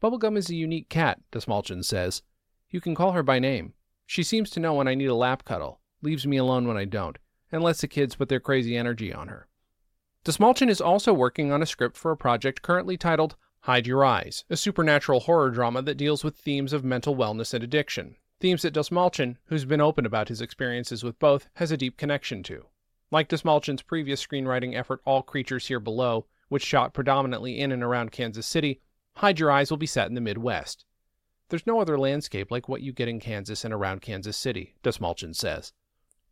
Bubblegum 0.00 0.36
is 0.36 0.50
a 0.50 0.54
unique 0.54 0.88
cat, 0.88 1.18
Dastmalchian 1.32 1.84
says. 1.84 2.22
You 2.70 2.80
can 2.80 2.94
call 2.94 3.10
her 3.10 3.24
by 3.24 3.40
name. 3.40 3.74
She 4.06 4.22
seems 4.22 4.50
to 4.50 4.60
know 4.60 4.74
when 4.74 4.86
I 4.86 4.94
need 4.94 5.06
a 5.06 5.16
lap 5.16 5.44
cuddle, 5.44 5.80
leaves 6.00 6.28
me 6.28 6.36
alone 6.36 6.68
when 6.68 6.76
I 6.76 6.84
don't, 6.84 7.18
and 7.50 7.60
lets 7.60 7.80
the 7.80 7.88
kids 7.88 8.14
put 8.14 8.28
their 8.28 8.38
crazy 8.38 8.76
energy 8.76 9.12
on 9.12 9.26
her. 9.26 9.48
Dastmalchian 10.24 10.70
is 10.70 10.80
also 10.80 11.12
working 11.12 11.52
on 11.52 11.60
a 11.60 11.66
script 11.66 11.98
for 11.98 12.10
a 12.10 12.16
project 12.16 12.62
currently 12.62 12.96
titled 12.96 13.36
Hide 13.60 13.86
Your 13.86 14.06
Eyes, 14.06 14.46
a 14.48 14.56
supernatural 14.56 15.20
horror 15.20 15.50
drama 15.50 15.82
that 15.82 15.98
deals 15.98 16.24
with 16.24 16.38
themes 16.38 16.72
of 16.72 16.82
mental 16.82 17.14
wellness 17.14 17.52
and 17.52 17.62
addiction, 17.62 18.16
themes 18.40 18.62
that 18.62 18.72
Dastmalchian, 18.72 19.36
who's 19.48 19.66
been 19.66 19.82
open 19.82 20.06
about 20.06 20.28
his 20.28 20.40
experiences 20.40 21.04
with 21.04 21.18
both, 21.18 21.48
has 21.56 21.70
a 21.70 21.76
deep 21.76 21.98
connection 21.98 22.42
to. 22.44 22.64
Like 23.10 23.28
Dastmalchian's 23.28 23.82
previous 23.82 24.26
screenwriting 24.26 24.74
effort, 24.74 25.02
All 25.04 25.22
Creatures 25.22 25.66
Here 25.66 25.78
Below, 25.78 26.24
which 26.48 26.64
shot 26.64 26.94
predominantly 26.94 27.60
in 27.60 27.70
and 27.70 27.82
around 27.82 28.10
Kansas 28.10 28.46
City, 28.46 28.80
Hide 29.16 29.38
Your 29.38 29.50
Eyes 29.50 29.68
will 29.68 29.76
be 29.76 29.84
set 29.84 30.08
in 30.08 30.14
the 30.14 30.22
Midwest. 30.22 30.86
There's 31.50 31.66
no 31.66 31.80
other 31.80 31.98
landscape 31.98 32.50
like 32.50 32.66
what 32.66 32.80
you 32.80 32.94
get 32.94 33.08
in 33.08 33.20
Kansas 33.20 33.62
and 33.62 33.74
around 33.74 34.00
Kansas 34.00 34.38
City, 34.38 34.74
Dastmalchian 34.82 35.36
says. 35.36 35.74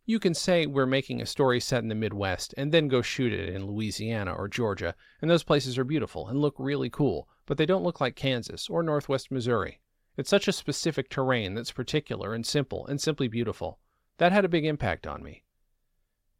You 0.05 0.19
can 0.19 0.33
say 0.33 0.65
we're 0.65 0.85
making 0.85 1.21
a 1.21 1.25
story 1.25 1.61
set 1.61 1.81
in 1.81 1.87
the 1.87 1.95
Midwest 1.95 2.53
and 2.57 2.73
then 2.73 2.89
go 2.89 3.01
shoot 3.01 3.31
it 3.31 3.47
in 3.47 3.65
Louisiana 3.65 4.33
or 4.33 4.49
Georgia, 4.49 4.95
and 5.21 5.31
those 5.31 5.43
places 5.43 5.77
are 5.77 5.85
beautiful 5.85 6.27
and 6.27 6.41
look 6.41 6.55
really 6.57 6.89
cool, 6.89 7.29
but 7.45 7.57
they 7.57 7.65
don't 7.65 7.85
look 7.85 8.01
like 8.01 8.17
Kansas 8.17 8.69
or 8.69 8.83
Northwest 8.83 9.31
Missouri. 9.31 9.79
It's 10.17 10.29
such 10.29 10.49
a 10.49 10.51
specific 10.51 11.09
terrain 11.09 11.53
that's 11.53 11.71
particular 11.71 12.33
and 12.33 12.45
simple 12.45 12.85
and 12.85 12.99
simply 12.99 13.29
beautiful. 13.29 13.79
That 14.17 14.33
had 14.33 14.43
a 14.43 14.49
big 14.49 14.65
impact 14.65 15.07
on 15.07 15.23
me. 15.23 15.43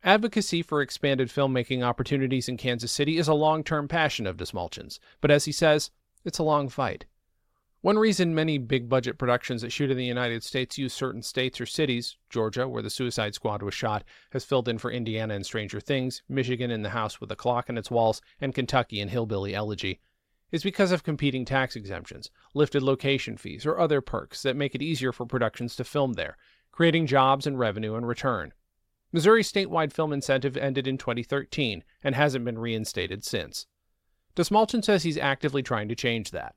Advocacy 0.04 0.62
for 0.62 0.82
expanded 0.82 1.30
filmmaking 1.30 1.84
opportunities 1.84 2.50
in 2.50 2.58
Kansas 2.58 2.92
City 2.92 3.18
is 3.18 3.30
a 3.30 3.34
long 3.34 3.64
term 3.64 3.88
passion 3.88 4.28
of 4.28 4.36
Dastmalchian's, 4.36 5.00
but 5.22 5.32
as 5.32 5.46
he 5.46 5.54
says, 5.54 5.90
it's 6.26 6.40
a 6.40 6.44
long 6.44 6.68
fight. 6.68 7.06
One 7.84 8.00
reason 8.00 8.34
many 8.34 8.60
big 8.60 8.88
budget 8.88 9.18
productions 9.18 9.62
that 9.62 9.74
shoot 9.74 9.92
in 9.92 9.98
the 9.98 10.06
United 10.06 10.42
States 10.42 10.78
use 10.78 10.94
certain 10.94 11.22
states 11.22 11.60
or 11.60 11.66
cities, 11.66 12.16
Georgia, 12.30 12.66
where 12.66 12.82
the 12.82 12.90
Suicide 12.90 13.36
Squad 13.36 13.62
was 13.62 13.74
shot, 13.74 14.06
has 14.32 14.46
filled 14.46 14.70
in 14.70 14.78
for 14.78 14.90
Indiana 14.90 15.34
in 15.34 15.44
Stranger 15.44 15.82
Things, 15.82 16.24
Michigan 16.30 16.72
in 16.72 16.82
The 16.82 16.92
House 16.92 17.20
with 17.20 17.30
a 17.30 17.36
Clock 17.36 17.68
in 17.68 17.78
Its 17.78 17.92
Walls, 17.92 18.22
and 18.40 18.56
Kentucky 18.56 19.02
in 19.02 19.10
Hillbilly 19.10 19.54
Elegy, 19.54 20.00
is 20.50 20.64
because 20.64 20.94
of 20.94 21.04
competing 21.04 21.44
tax 21.44 21.76
exemptions, 21.76 22.32
lifted 22.54 22.82
location 22.82 23.36
fees, 23.36 23.66
or 23.66 23.78
other 23.78 24.00
perks 24.00 24.44
that 24.44 24.56
make 24.56 24.74
it 24.74 24.82
easier 24.82 25.12
for 25.12 25.26
productions 25.26 25.76
to 25.76 25.84
film 25.84 26.14
there, 26.14 26.38
creating 26.72 27.06
jobs 27.06 27.46
and 27.46 27.60
revenue 27.60 27.96
in 27.96 28.06
return. 28.06 28.54
Missouri's 29.12 29.52
statewide 29.52 29.92
film 29.92 30.14
incentive 30.14 30.56
ended 30.56 30.88
in 30.88 30.98
2013 30.98 31.84
and 32.02 32.16
hasn't 32.16 32.46
been 32.46 32.60
reinstated 32.60 33.26
since. 33.26 33.68
Dastmalchian 34.38 34.86
says 34.86 35.04
he's 35.04 35.18
actively 35.18 35.62
trying 35.62 35.90
to 35.90 35.96
change 35.96 36.32
that. 36.32 36.56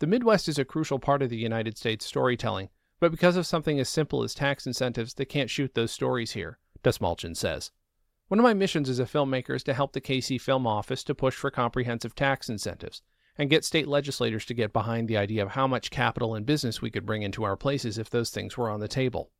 The 0.00 0.06
Midwest 0.06 0.48
is 0.48 0.58
a 0.58 0.64
crucial 0.64 0.98
part 0.98 1.20
of 1.20 1.28
the 1.28 1.36
United 1.36 1.76
States 1.76 2.06
storytelling, 2.06 2.70
but 3.00 3.10
because 3.10 3.36
of 3.36 3.46
something 3.46 3.78
as 3.78 3.86
simple 3.90 4.22
as 4.22 4.32
tax 4.32 4.66
incentives, 4.66 5.12
they 5.12 5.26
can't 5.26 5.50
shoot 5.50 5.74
those 5.74 5.92
stories 5.92 6.32
here, 6.32 6.58
Dastmalchian 6.82 7.36
says. 7.36 7.70
One 8.28 8.40
of 8.40 8.44
my 8.44 8.54
missions 8.54 8.88
as 8.88 8.98
a 8.98 9.04
filmmaker 9.04 9.54
is 9.54 9.62
to 9.64 9.74
help 9.74 9.92
the 9.92 10.00
KC 10.00 10.40
Film 10.40 10.66
Office 10.66 11.04
to 11.04 11.14
push 11.14 11.34
for 11.34 11.50
comprehensive 11.50 12.14
tax 12.14 12.48
incentives 12.48 13.02
and 13.36 13.50
get 13.50 13.62
state 13.62 13.86
legislators 13.86 14.46
to 14.46 14.54
get 14.54 14.72
behind 14.72 15.06
the 15.06 15.18
idea 15.18 15.42
of 15.42 15.50
how 15.50 15.66
much 15.66 15.90
capital 15.90 16.34
and 16.34 16.46
business 16.46 16.80
we 16.80 16.90
could 16.90 17.04
bring 17.04 17.20
into 17.20 17.44
our 17.44 17.56
places 17.56 17.98
if 17.98 18.08
those 18.08 18.30
things 18.30 18.56
were 18.56 18.70
on 18.70 18.80
the 18.80 18.88
table. 18.88 19.30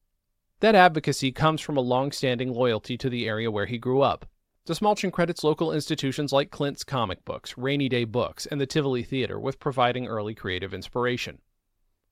That 0.61 0.75
advocacy 0.75 1.33
comes 1.33 1.62
from 1.62 1.79
a 1.79 1.81
long 1.81 2.12
standing 2.12 2.52
loyalty 2.52 2.99
to 2.99 3.09
the 3.09 3.26
area 3.26 3.50
where 3.50 3.64
he 3.64 3.79
grew 3.79 4.02
up. 4.02 4.26
Dastmalchian 4.67 5.11
credits 5.11 5.43
local 5.43 5.73
institutions 5.73 6.33
like 6.33 6.50
Clint's 6.50 6.85
Comic 6.85 7.25
Books, 7.25 7.57
Rainy 7.57 7.88
Day 7.88 8.05
Books, 8.05 8.45
and 8.45 8.61
the 8.61 8.67
Tivoli 8.67 9.02
Theater 9.02 9.40
with 9.40 9.59
providing 9.59 10.07
early 10.07 10.35
creative 10.35 10.75
inspiration. 10.75 11.38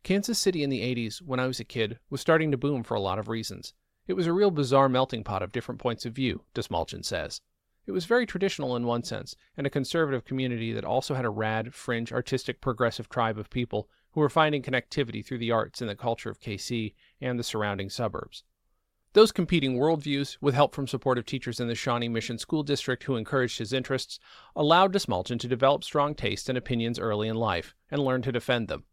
Kansas 0.02 0.38
City 0.38 0.62
in 0.62 0.70
the 0.70 0.80
80s, 0.80 1.20
when 1.20 1.40
I 1.40 1.46
was 1.46 1.60
a 1.60 1.64
kid, 1.64 1.98
was 2.08 2.22
starting 2.22 2.50
to 2.50 2.56
boom 2.56 2.82
for 2.84 2.94
a 2.94 3.00
lot 3.00 3.18
of 3.18 3.28
reasons. 3.28 3.74
It 4.06 4.14
was 4.14 4.26
a 4.26 4.32
real 4.32 4.50
bizarre 4.50 4.88
melting 4.88 5.24
pot 5.24 5.42
of 5.42 5.52
different 5.52 5.78
points 5.78 6.06
of 6.06 6.14
view, 6.14 6.42
Dastmalchian 6.54 7.04
says. 7.04 7.42
It 7.86 7.92
was 7.92 8.06
very 8.06 8.24
traditional 8.24 8.74
in 8.76 8.86
one 8.86 9.02
sense, 9.02 9.36
and 9.54 9.66
a 9.66 9.70
conservative 9.70 10.24
community 10.24 10.72
that 10.72 10.86
also 10.86 11.14
had 11.14 11.26
a 11.26 11.30
rad, 11.30 11.74
fringe, 11.74 12.12
artistic, 12.12 12.62
progressive 12.62 13.10
tribe 13.10 13.38
of 13.38 13.50
people 13.50 13.90
who 14.12 14.20
were 14.20 14.30
finding 14.30 14.62
connectivity 14.62 15.24
through 15.24 15.38
the 15.38 15.52
arts 15.52 15.82
and 15.82 15.90
the 15.90 15.94
culture 15.94 16.30
of 16.30 16.40
KC 16.40 16.94
and 17.20 17.38
the 17.38 17.44
surrounding 17.44 17.90
suburbs. 17.90 18.42
Those 19.14 19.32
competing 19.32 19.78
worldviews, 19.78 20.36
with 20.40 20.54
help 20.54 20.74
from 20.74 20.86
supportive 20.86 21.24
teachers 21.24 21.60
in 21.60 21.66
the 21.66 21.74
Shawnee 21.74 22.08
Mission 22.08 22.36
School 22.36 22.62
District 22.62 23.02
who 23.04 23.16
encouraged 23.16 23.58
his 23.58 23.72
interests, 23.72 24.18
allowed 24.54 24.92
Dastmalchian 24.92 25.40
to 25.40 25.48
develop 25.48 25.82
strong 25.82 26.14
tastes 26.14 26.48
and 26.48 26.58
opinions 26.58 26.98
early 26.98 27.26
in 27.26 27.36
life 27.36 27.74
and 27.90 28.04
learn 28.04 28.20
to 28.22 28.32
defend 28.32 28.68
them. 28.68 28.84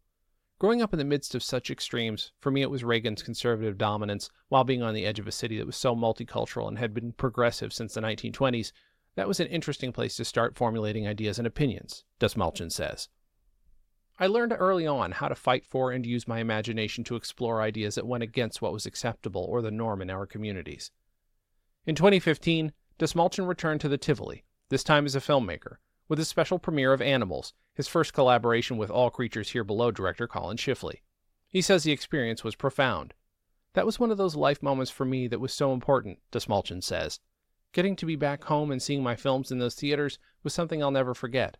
Growing 0.58 0.80
up 0.80 0.94
in 0.94 0.98
the 0.98 1.04
midst 1.04 1.34
of 1.34 1.42
such 1.42 1.70
extremes, 1.70 2.32
for 2.40 2.50
me 2.50 2.62
it 2.62 2.70
was 2.70 2.82
Reagan's 2.82 3.22
conservative 3.22 3.76
dominance 3.76 4.30
while 4.48 4.64
being 4.64 4.82
on 4.82 4.94
the 4.94 5.04
edge 5.04 5.18
of 5.18 5.26
a 5.26 5.32
city 5.32 5.58
that 5.58 5.66
was 5.66 5.76
so 5.76 5.94
multicultural 5.94 6.66
and 6.66 6.78
had 6.78 6.94
been 6.94 7.12
progressive 7.12 7.74
since 7.74 7.92
the 7.92 8.00
1920s. 8.00 8.72
That 9.16 9.28
was 9.28 9.38
an 9.38 9.48
interesting 9.48 9.92
place 9.92 10.16
to 10.16 10.24
start 10.24 10.56
formulating 10.56 11.06
ideas 11.06 11.38
and 11.38 11.46
opinions, 11.46 12.04
Dastmalchian 12.20 12.72
says. 12.72 13.10
I 14.18 14.28
learned 14.28 14.54
early 14.58 14.86
on 14.86 15.12
how 15.12 15.28
to 15.28 15.34
fight 15.34 15.66
for 15.66 15.92
and 15.92 16.06
use 16.06 16.26
my 16.26 16.38
imagination 16.38 17.04
to 17.04 17.16
explore 17.16 17.60
ideas 17.60 17.96
that 17.96 18.06
went 18.06 18.22
against 18.22 18.62
what 18.62 18.72
was 18.72 18.86
acceptable 18.86 19.44
or 19.44 19.60
the 19.60 19.70
norm 19.70 20.00
in 20.00 20.08
our 20.08 20.24
communities. 20.24 20.90
In 21.84 21.94
2015, 21.94 22.72
Dastmalchian 22.98 23.46
returned 23.46 23.82
to 23.82 23.88
the 23.88 23.98
Tivoli, 23.98 24.44
this 24.70 24.82
time 24.82 25.04
as 25.04 25.14
a 25.14 25.20
filmmaker, 25.20 25.76
with 26.08 26.18
his 26.18 26.28
special 26.28 26.58
premiere 26.58 26.94
of 26.94 27.02
Animals, 27.02 27.52
his 27.74 27.88
first 27.88 28.14
collaboration 28.14 28.78
with 28.78 28.90
All 28.90 29.10
Creatures 29.10 29.50
Here 29.50 29.64
Below 29.64 29.90
director 29.90 30.26
Colin 30.26 30.56
Schiffli. 30.56 31.02
He 31.46 31.60
says 31.60 31.84
the 31.84 31.92
experience 31.92 32.42
was 32.42 32.54
profound. 32.54 33.12
That 33.74 33.84
was 33.84 34.00
one 34.00 34.10
of 34.10 34.16
those 34.16 34.34
life 34.34 34.62
moments 34.62 34.90
for 34.90 35.04
me 35.04 35.28
that 35.28 35.40
was 35.40 35.52
so 35.52 35.74
important, 35.74 36.20
Dastmalchian 36.32 36.82
says. 36.82 37.20
Getting 37.72 37.96
to 37.96 38.06
be 38.06 38.16
back 38.16 38.44
home 38.44 38.70
and 38.70 38.80
seeing 38.80 39.02
my 39.02 39.14
films 39.14 39.52
in 39.52 39.58
those 39.58 39.74
theaters 39.74 40.18
was 40.42 40.54
something 40.54 40.82
I'll 40.82 40.90
never 40.90 41.12
forget. 41.12 41.58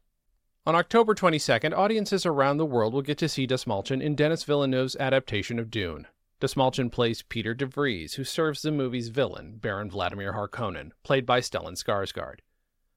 On 0.66 0.74
October 0.74 1.14
22nd, 1.14 1.72
audiences 1.78 2.26
around 2.26 2.56
the 2.56 2.66
world 2.66 2.92
will 2.92 3.00
get 3.00 3.18
to 3.18 3.28
see 3.28 3.46
Dastmalchian 3.46 4.02
in 4.02 4.16
Denis 4.16 4.42
Villeneuve's 4.42 4.96
adaptation 4.96 5.60
of 5.60 5.70
Dune. 5.70 6.08
Dastmalchian 6.40 6.90
plays 6.90 7.22
Peter 7.22 7.54
DeVries, 7.54 8.14
who 8.14 8.24
serves 8.24 8.62
the 8.62 8.72
movie's 8.72 9.06
villain, 9.06 9.58
Baron 9.58 9.88
Vladimir 9.88 10.32
Harkonnen, 10.32 10.90
played 11.04 11.24
by 11.24 11.38
Stellan 11.38 11.80
Skarsgård. 11.80 12.40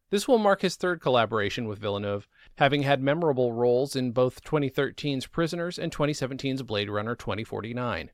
This 0.10 0.28
will 0.28 0.40
mark 0.40 0.64
his 0.64 0.78
third 0.78 1.00
collaboration 1.00 1.68
with 1.68 1.78
Villeneuve, 1.78 2.28
having 2.58 2.82
had 2.82 3.04
memorable 3.04 3.54
roles 3.54 3.96
in 3.96 4.14
both 4.14 4.44
2013's 4.44 5.28
Prisoners 5.28 5.78
and 5.78 5.92
2017's 5.92 6.64
Blade 6.64 6.90
Runner 6.90 7.14
2049. 7.14 8.10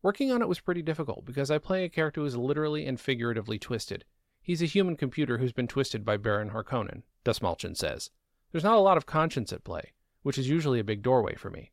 Working 0.00 0.32
on 0.32 0.40
it 0.40 0.48
was 0.48 0.60
pretty 0.60 0.80
difficult 0.80 1.26
because 1.26 1.50
I 1.50 1.58
play 1.58 1.84
a 1.84 1.90
character 1.90 2.22
who 2.22 2.26
is 2.26 2.38
literally 2.38 2.86
and 2.86 2.98
figuratively 2.98 3.58
twisted. 3.58 4.06
He's 4.40 4.62
a 4.62 4.66
human 4.66 4.96
computer 4.96 5.36
who's 5.36 5.52
been 5.52 5.68
twisted 5.68 6.06
by 6.06 6.16
Baron 6.16 6.52
Harkonnen, 6.52 7.02
Dastmalchian 7.22 7.76
says. 7.76 8.08
There's 8.54 8.62
not 8.62 8.76
a 8.76 8.80
lot 8.80 8.96
of 8.96 9.04
conscience 9.04 9.52
at 9.52 9.64
play, 9.64 9.94
which 10.22 10.38
is 10.38 10.48
usually 10.48 10.78
a 10.78 10.84
big 10.84 11.02
doorway 11.02 11.34
for 11.34 11.50
me. 11.50 11.72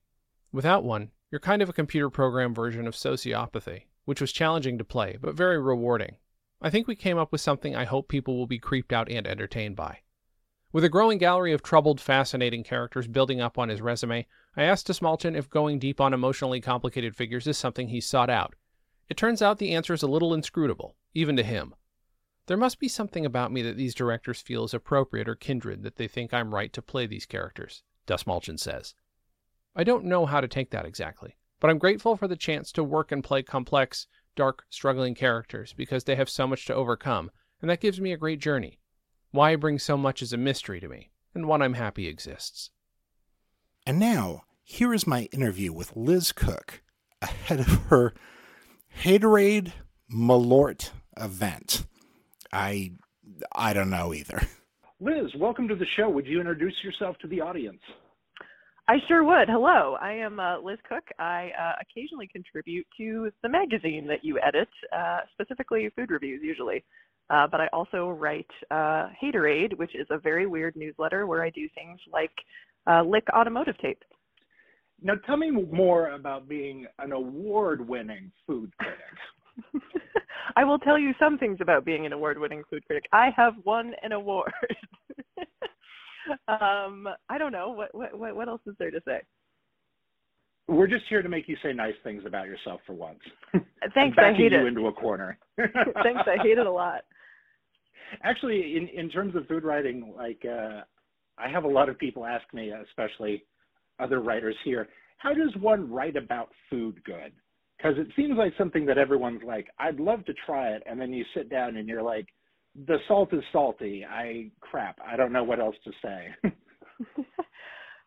Without 0.52 0.84
one, 0.84 1.12
you're 1.30 1.40
kind 1.40 1.62
of 1.62 1.70
a 1.70 1.74
computer 1.74 2.10
program 2.10 2.56
version 2.56 2.88
of 2.88 2.96
sociopathy, 2.96 3.84
which 4.06 4.20
was 4.20 4.32
challenging 4.32 4.80
to 4.80 4.84
play, 4.84 5.16
but 5.22 5.36
very 5.36 5.62
rewarding. 5.62 6.16
I 6.60 6.72
think 6.72 6.88
we 6.88 6.96
came 6.96 7.20
up 7.20 7.32
with 7.32 7.40
something 7.40 7.76
I 7.76 7.84
hope 7.84 8.08
people 8.08 8.36
will 8.36 8.48
be 8.48 8.58
creeped 8.58 8.92
out 8.92 9.12
and 9.12 9.28
entertained 9.28 9.76
by. 9.76 10.00
With 10.72 10.84
a 10.84 10.90
growing 10.90 11.20
gallery 11.20 11.54
of 11.54 11.62
troubled, 11.62 12.02
fascinating 12.02 12.64
characters 12.64 13.06
building 13.06 13.40
up 13.40 13.60
on 13.60 13.70
his 13.70 13.80
resume, 13.80 14.26
I 14.58 14.64
asked 14.64 14.88
Dastmalchian 14.88 15.38
if 15.38 15.52
going 15.52 15.78
deep 15.78 16.02
on 16.02 16.16
emotionally 16.16 16.62
complicated 16.62 17.16
figures 17.16 17.46
is 17.46 17.60
something 17.60 17.90
he 17.90 18.02
sought 18.02 18.32
out. 18.32 18.56
It 19.08 19.18
turns 19.18 19.44
out 19.44 19.60
the 19.60 19.76
answer 19.76 19.94
is 19.94 20.02
a 20.02 20.08
little 20.08 20.34
inscrutable, 20.34 20.96
even 21.14 21.38
to 21.38 21.44
him. 21.44 21.76
There 22.48 22.58
must 22.58 22.80
be 22.80 22.88
something 22.88 23.26
about 23.26 23.52
me 23.52 23.62
that 23.62 23.78
these 23.78 23.96
directors 23.96 24.42
feel 24.42 24.64
is 24.64 24.74
appropriate 24.74 25.30
or 25.30 25.36
kindred 25.36 25.84
that 25.84 25.96
they 25.96 26.08
think 26.08 26.34
I'm 26.34 26.54
right 26.54 26.74
to 26.74 26.82
play 26.82 27.06
these 27.06 27.26
characters, 27.26 27.84
Dastmalchian 28.08 28.60
says. 28.60 28.96
I 29.76 29.84
don't 29.84 30.06
know 30.06 30.26
how 30.26 30.42
to 30.42 30.48
take 30.48 30.72
that 30.72 30.86
exactly, 30.86 31.38
but 31.60 31.70
I'm 31.70 31.78
grateful 31.78 32.18
for 32.18 32.28
the 32.28 32.36
chance 32.36 32.72
to 32.74 32.84
work 32.84 33.12
and 33.12 33.24
play 33.24 33.44
complex, 33.44 34.08
dark, 34.36 34.64
struggling 34.70 35.16
characters 35.16 35.74
because 35.74 36.04
they 36.04 36.16
have 36.16 36.30
so 36.30 36.48
much 36.48 36.66
to 36.66 36.76
overcome, 36.76 37.32
and 37.62 37.70
that 37.70 37.80
gives 37.80 38.02
me 38.02 38.12
a 38.12 38.18
great 38.18 38.40
journey. 38.40 38.80
Why 39.32 39.52
I 39.52 39.56
bring 39.56 39.80
so 39.80 39.96
much 39.96 40.22
is 40.22 40.34
a 40.34 40.38
mystery 40.38 40.80
to 40.82 40.90
me, 40.90 41.12
and 41.34 41.48
one 41.48 41.62
I'm 41.62 41.76
happy 41.76 42.08
exists. 42.08 42.72
And 43.86 43.98
now, 43.98 44.44
here 44.64 44.94
is 44.94 45.08
my 45.08 45.30
interview 45.32 45.72
with 45.72 45.96
Liz 45.96 46.32
Cook 46.32 46.82
ahead 47.22 47.62
of 47.62 47.68
her 47.86 48.14
Haterade 49.04 49.72
Malort 50.12 50.92
event. 51.18 51.86
I 52.54 52.92
I 53.56 53.74
don't 53.74 53.90
know 53.90 54.14
either. 54.14 54.42
Liz, 55.00 55.34
welcome 55.36 55.68
to 55.68 55.76
the 55.76 55.86
show. 55.86 56.10
Would 56.10 56.28
you 56.28 56.40
introduce 56.40 56.84
yourself 56.84 57.18
to 57.20 57.28
the 57.28 57.42
audience? 57.42 57.82
I 58.88 58.98
sure 59.08 59.24
would. 59.24 59.48
Hello, 59.48 59.98
I 60.02 60.12
am 60.14 60.40
uh, 60.40 60.60
Liz 60.60 60.78
Cook. 60.88 61.04
I 61.18 61.52
uh, 61.60 61.74
occasionally 61.82 62.28
contribute 62.28 62.86
to 62.98 63.32
the 63.42 63.50
magazine 63.50 64.06
that 64.08 64.24
you 64.24 64.40
edit, 64.40 64.70
uh, 64.96 65.20
specifically 65.34 65.90
food 65.96 66.12
reviews 66.12 66.42
usually. 66.44 66.84
Uh, 67.30 67.48
but 67.48 67.62
I 67.62 67.68
also 67.68 68.10
write 68.10 68.50
uh, 68.70 69.08
Haterade, 69.22 69.78
which 69.78 69.96
is 69.96 70.06
a 70.10 70.18
very 70.18 70.46
weird 70.46 70.76
newsletter 70.76 71.26
where 71.26 71.44
I 71.44 71.50
do 71.52 71.70
things 71.74 72.00
like 72.12 72.34
uh, 72.86 73.04
lick 73.04 73.26
automotive 73.34 73.78
tape. 73.78 74.04
Now, 75.02 75.14
tell 75.26 75.38
me 75.38 75.50
more 75.50 76.10
about 76.10 76.50
being 76.50 76.86
an 77.00 77.14
award 77.14 77.88
winning 77.88 78.32
food 78.46 78.72
critic. 78.78 79.94
I 80.56 80.64
will 80.64 80.80
tell 80.80 80.98
you 80.98 81.14
some 81.20 81.38
things 81.38 81.58
about 81.62 81.86
being 81.86 82.06
an 82.06 82.14
award 82.14 82.40
winning 82.40 82.64
food 82.70 82.86
critic. 82.86 83.06
I 83.12 83.30
have 83.36 83.54
won 83.64 83.94
an 84.04 84.12
award. 84.12 84.52
um, 86.48 87.08
I 87.30 87.38
don't 87.38 87.52
know. 87.52 87.70
What, 87.70 88.18
what, 88.18 88.36
what 88.36 88.48
else 88.48 88.62
is 88.66 88.76
there 88.80 88.92
to 88.92 89.02
say? 89.06 89.22
We're 90.68 90.88
just 90.88 91.06
here 91.10 91.22
to 91.22 91.30
make 91.30 91.48
you 91.48 91.58
say 91.64 91.74
nice 91.74 91.96
things 92.04 92.24
about 92.26 92.46
yourself 92.46 92.82
for 92.86 92.94
once. 92.94 93.20
Thanks, 93.94 94.18
I 94.18 94.34
hate 94.34 94.52
you 94.52 94.60
it. 94.60 94.68
into 94.68 94.88
a 94.88 94.94
corner. 94.94 95.38
Thanks, 95.58 96.22
I 96.28 96.38
hate 96.42 96.58
it 96.58 96.66
a 96.66 96.72
lot. 96.72 97.02
Actually, 98.24 98.78
in 98.78 98.88
in 98.88 99.10
terms 99.10 99.36
of 99.36 99.48
food 99.48 99.64
writing, 99.64 100.14
like 100.16 100.44
uh, 100.46 100.82
I 101.38 101.50
have 101.50 101.64
a 101.64 101.68
lot 101.68 101.90
of 101.90 101.98
people 101.98 102.26
ask 102.26 102.46
me, 102.54 102.72
especially 102.72 103.44
other 104.00 104.22
writers 104.22 104.56
here, 104.64 104.88
how 105.18 105.34
does 105.34 105.54
one 105.60 105.92
write 105.92 106.16
about 106.16 106.50
food 106.70 107.02
good? 107.04 107.32
Because 107.82 107.98
it 107.98 108.08
seems 108.16 108.38
like 108.38 108.54
something 108.58 108.86
that 108.86 108.98
everyone's 108.98 109.42
like, 109.46 109.68
I'd 109.80 110.00
love 110.00 110.24
to 110.26 110.34
try 110.46 110.70
it, 110.70 110.84
and 110.86 111.00
then 111.02 111.12
you 111.12 111.26
sit 111.34 111.50
down 111.50 111.78
and 111.78 111.88
you're 111.88 112.04
like, 112.04 112.28
the 112.88 112.98
salt 113.08 113.34
is 113.34 113.44
salty. 113.52 114.06
I 114.06 114.52
crap. 114.60 115.00
I 115.06 115.18
don't 115.18 115.34
know 115.34 115.44
what 115.44 115.60
else 115.60 115.76
to 115.86 115.92
say. 116.02 116.28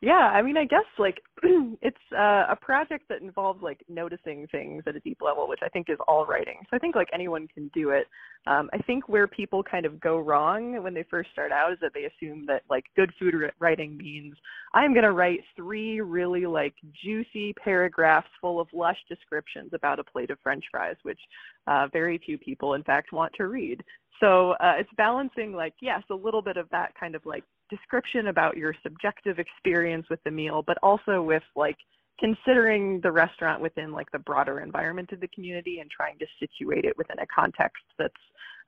yeah, 0.05 0.31
I 0.35 0.43
mean, 0.43 0.59
I 0.59 0.67
guess 0.67 0.85
like 0.99 1.23
it's 1.43 1.97
uh, 2.13 2.45
a 2.51 2.57
project 2.61 3.05
that 3.09 3.23
involves 3.23 3.63
like 3.63 3.83
noticing 3.89 4.47
things 4.49 4.83
at 4.87 4.97
a 4.97 5.01
deep 5.01 5.23
level, 5.23 5.49
which 5.49 5.61
I 5.63 5.69
think 5.71 5.89
is 5.89 5.97
all 6.07 6.27
writing. 6.27 6.59
So 6.71 6.77
I 6.77 6.79
think 6.79 6.95
like 6.95 7.09
anyone 7.15 7.49
can 7.49 7.71
do 7.73 7.89
it. 7.89 8.07
Um, 8.47 8.69
I 8.75 8.79
think 8.79 9.09
where 9.09 9.27
people 9.27 9.63
kind 9.63 9.87
of 9.87 9.99
go 10.01 10.19
wrong 10.19 10.83
when 10.83 10.93
they 10.93 11.05
first 11.11 11.31
start 11.33 11.53
out 11.53 11.73
is 11.73 11.79
that 11.81 11.93
they 11.95 12.05
assume 12.05 12.45
that 12.47 12.65
like 12.69 12.85
good 12.97 13.13
food 13.19 13.35
writing 13.59 13.97
means 13.97 14.35
I'm 14.75 14.93
going 14.93 15.05
to 15.05 15.13
write 15.13 15.41
three 15.57 16.03
really 16.03 16.45
like 16.45 16.75
juicy 17.03 17.55
paragraphs 17.55 18.29
full 18.43 18.61
of 18.61 18.69
lush 18.75 18.99
descriptions 19.09 19.71
about 19.73 19.99
a 19.99 20.05
plate 20.05 20.31
of 20.31 20.39
French 20.43 20.65
fries, 20.71 20.97
which 21.05 21.21
uh, 21.67 21.89
very 21.91 22.19
few 22.19 22.37
people, 22.37 22.75
in 22.75 22.83
fact, 22.83 23.13
want 23.13 23.33
to 23.39 23.47
read. 23.47 23.83
So 24.21 24.51
uh, 24.61 24.75
it's 24.79 24.91
balancing 24.99 25.55
like 25.55 25.75
yes, 25.81 26.03
a 26.11 26.15
little 26.15 26.43
bit 26.43 26.59
of 26.59 26.69
that 26.71 26.93
kind 27.01 27.15
of 27.15 27.25
like 27.25 27.45
description 27.71 28.29
about 28.29 28.57
your 28.57 28.75
subjective 28.83 29.39
experience 29.39 30.07
with 30.11 30.23
the 30.25 30.31
meal, 30.31 30.63
but 30.67 30.79
also 30.83 31.23
with 31.23 31.43
like 31.57 31.77
considering 32.21 33.01
the 33.03 33.11
restaurant 33.11 33.61
within 33.61 33.93
like 33.93 34.11
the 34.13 34.19
broader 34.19 34.61
environment 34.61 35.11
of 35.13 35.21
the 35.21 35.29
community 35.29 35.81
and 35.81 35.91
trying 35.91 36.19
to 36.19 36.27
situate 36.39 36.85
it 36.85 36.97
within 36.97 37.19
a 37.19 37.27
context 37.35 37.83
that's 37.99 38.15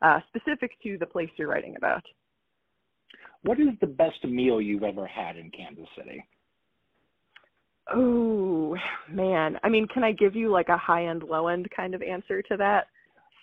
uh, 0.03 0.21
specific 0.29 0.73
to 0.83 0.99
the 0.99 1.07
place 1.07 1.31
you're 1.37 1.49
writing 1.49 1.77
about. 1.77 2.03
What 3.43 3.61
is 3.61 3.69
the 3.81 3.87
best 3.87 4.25
meal 4.25 4.61
you've 4.61 4.83
ever 4.83 5.07
had 5.07 5.37
in 5.37 5.51
Kansas 5.51 5.87
City? 5.97 6.25
Oh 7.95 8.77
man, 9.09 9.59
I 9.63 9.69
mean, 9.69 9.87
can 9.87 10.03
I 10.03 10.11
give 10.11 10.35
you 10.35 10.51
like 10.51 10.69
a 10.69 10.77
high 10.77 11.07
end, 11.07 11.23
low 11.23 11.47
end 11.47 11.69
kind 11.75 11.95
of 11.95 12.03
answer 12.03 12.43
to 12.43 12.57
that? 12.57 12.89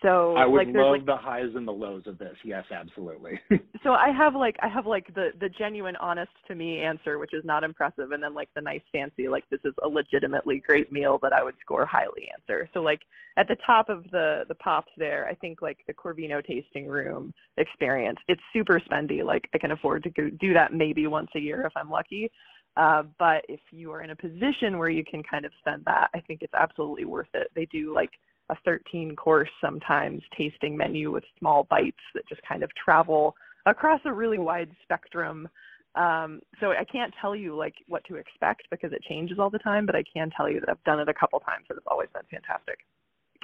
So 0.03 0.35
I 0.35 0.45
would 0.45 0.67
like, 0.67 0.75
love 0.75 0.91
like, 0.91 1.05
the 1.05 1.15
highs 1.15 1.55
and 1.55 1.65
the 1.65 1.71
lows 1.71 2.03
of 2.07 2.17
this. 2.17 2.35
Yes, 2.43 2.65
absolutely. 2.71 3.39
so 3.83 3.91
I 3.91 4.11
have 4.11 4.35
like 4.35 4.57
I 4.61 4.67
have 4.67 4.85
like 4.85 5.07
the 5.15 5.29
the 5.39 5.47
genuine 5.47 5.95
honest 5.95 6.31
to 6.49 6.55
me 6.55 6.81
answer 6.81 7.17
which 7.17 7.33
is 7.33 7.45
not 7.45 7.63
impressive 7.63 8.11
and 8.11 8.21
then 8.21 8.33
like 8.33 8.49
the 8.53 8.61
nice 8.61 8.81
fancy 8.91 9.29
like 9.29 9.45
this 9.49 9.61
is 9.63 9.73
a 9.81 9.87
legitimately 9.87 10.61
great 10.67 10.91
meal 10.91 11.19
that 11.23 11.31
I 11.31 11.41
would 11.41 11.55
score 11.61 11.85
highly 11.85 12.29
answer. 12.33 12.69
So 12.73 12.81
like 12.81 12.99
at 13.37 13.47
the 13.47 13.55
top 13.65 13.87
of 13.87 14.03
the 14.11 14.43
the 14.49 14.55
pops 14.55 14.91
there 14.97 15.25
I 15.29 15.35
think 15.35 15.61
like 15.61 15.77
the 15.87 15.93
Corvino 15.93 16.45
tasting 16.45 16.85
room 16.85 17.33
experience. 17.55 18.19
It's 18.27 18.41
super 18.51 18.81
spendy 18.81 19.23
like 19.23 19.47
I 19.55 19.57
can 19.57 19.71
afford 19.71 20.03
to 20.03 20.09
go 20.09 20.29
do 20.29 20.53
that 20.53 20.73
maybe 20.73 21.07
once 21.07 21.29
a 21.33 21.39
year 21.39 21.65
if 21.65 21.71
I'm 21.77 21.89
lucky. 21.89 22.29
Uh, 22.75 23.03
but 23.19 23.45
if 23.47 23.59
you 23.71 23.91
are 23.91 24.01
in 24.01 24.09
a 24.09 24.15
position 24.15 24.77
where 24.77 24.89
you 24.89 25.03
can 25.05 25.21
kind 25.23 25.45
of 25.45 25.51
spend 25.59 25.83
that, 25.85 26.09
I 26.15 26.19
think 26.21 26.41
it's 26.41 26.53
absolutely 26.55 27.05
worth 27.05 27.27
it. 27.35 27.49
They 27.55 27.65
do 27.67 27.93
like 27.93 28.09
a 28.49 28.55
13 28.65 29.15
course 29.15 29.49
sometimes 29.61 30.21
tasting 30.37 30.75
menu 30.75 31.11
with 31.11 31.23
small 31.39 31.65
bites 31.69 31.97
that 32.13 32.27
just 32.27 32.41
kind 32.47 32.63
of 32.63 32.69
travel 32.75 33.35
across 33.65 34.01
a 34.05 34.13
really 34.13 34.37
wide 34.37 34.69
spectrum. 34.83 35.47
Um, 35.95 36.41
so 36.59 36.71
I 36.71 36.83
can't 36.83 37.13
tell 37.21 37.35
you 37.35 37.55
like 37.55 37.75
what 37.87 38.03
to 38.05 38.15
expect 38.15 38.63
because 38.71 38.91
it 38.93 39.03
changes 39.03 39.39
all 39.39 39.49
the 39.49 39.59
time, 39.59 39.85
but 39.85 39.95
I 39.95 40.03
can 40.11 40.29
tell 40.35 40.49
you 40.49 40.59
that 40.59 40.69
I've 40.69 40.83
done 40.83 40.99
it 40.99 41.07
a 41.07 41.13
couple 41.13 41.39
times 41.39 41.65
and 41.69 41.77
it's 41.77 41.87
always 41.89 42.09
been 42.13 42.23
fantastic. 42.31 42.79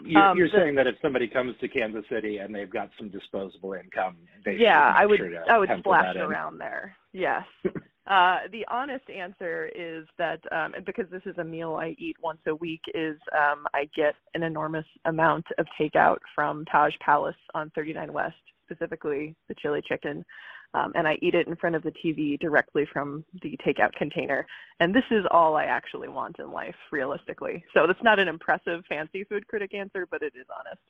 You're, 0.03 0.21
Um, 0.21 0.37
you're 0.37 0.47
the- 0.49 0.57
saying 0.57 0.75
that 0.75 0.87
if 0.87 0.95
somebody 1.01 1.27
comes 1.27 1.57
to 1.59 1.67
Kansas 1.67 2.05
City 2.09 2.37
and 2.37 2.53
they've 2.55 2.69
got 2.69 2.89
some 2.97 3.09
disposable 3.09 3.73
income, 3.73 4.17
they 4.45 4.55
yeah, 4.55 4.93
I 4.95 5.05
would 5.05 5.17
sure 5.17 5.51
I 5.51 5.57
would 5.57 5.69
splash 5.79 6.15
around 6.15 6.57
there. 6.57 6.95
Yes. 7.11 7.45
uh, 8.09 8.39
the 8.51 8.65
honest 8.71 9.07
answer 9.09 9.69
is 9.75 10.05
that 10.17 10.39
um, 10.51 10.73
because 10.85 11.05
this 11.11 11.21
is 11.25 11.37
a 11.37 11.43
meal 11.43 11.75
I 11.75 11.95
eat 11.99 12.15
once 12.21 12.39
a 12.47 12.55
week, 12.55 12.81
is 12.95 13.17
um, 13.37 13.67
I 13.73 13.87
get 13.95 14.15
an 14.33 14.41
enormous 14.41 14.85
amount 15.05 15.45
of 15.59 15.67
takeout 15.79 16.17
from 16.33 16.65
Taj 16.65 16.93
Palace 17.05 17.35
on 17.53 17.71
39 17.75 18.11
West, 18.11 18.35
specifically 18.65 19.35
the 19.47 19.55
chili 19.61 19.83
chicken. 19.87 20.25
Um, 20.73 20.91
and 20.95 21.07
I 21.07 21.17
eat 21.21 21.33
it 21.33 21.47
in 21.47 21.55
front 21.55 21.75
of 21.75 21.83
the 21.83 21.93
TV 22.03 22.39
directly 22.39 22.87
from 22.91 23.25
the 23.41 23.57
takeout 23.65 23.91
container. 23.93 24.45
And 24.79 24.93
this 24.93 25.03
is 25.11 25.25
all 25.31 25.55
I 25.55 25.65
actually 25.65 26.09
want 26.09 26.37
in 26.39 26.51
life, 26.51 26.75
realistically. 26.91 27.63
So 27.73 27.87
that's 27.87 28.03
not 28.03 28.19
an 28.19 28.27
impressive, 28.27 28.83
fancy 28.87 29.23
food 29.23 29.47
critic 29.47 29.73
answer, 29.73 30.07
but 30.09 30.21
it 30.21 30.33
is 30.35 30.45
honest. 30.55 30.81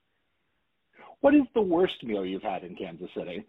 What 1.21 1.36
is 1.36 1.43
the 1.53 1.62
worst 1.62 2.01
meal 2.03 2.25
you've 2.25 2.43
had 2.43 2.63
in 2.63 2.75
Kansas 2.75 3.10
City? 3.15 3.45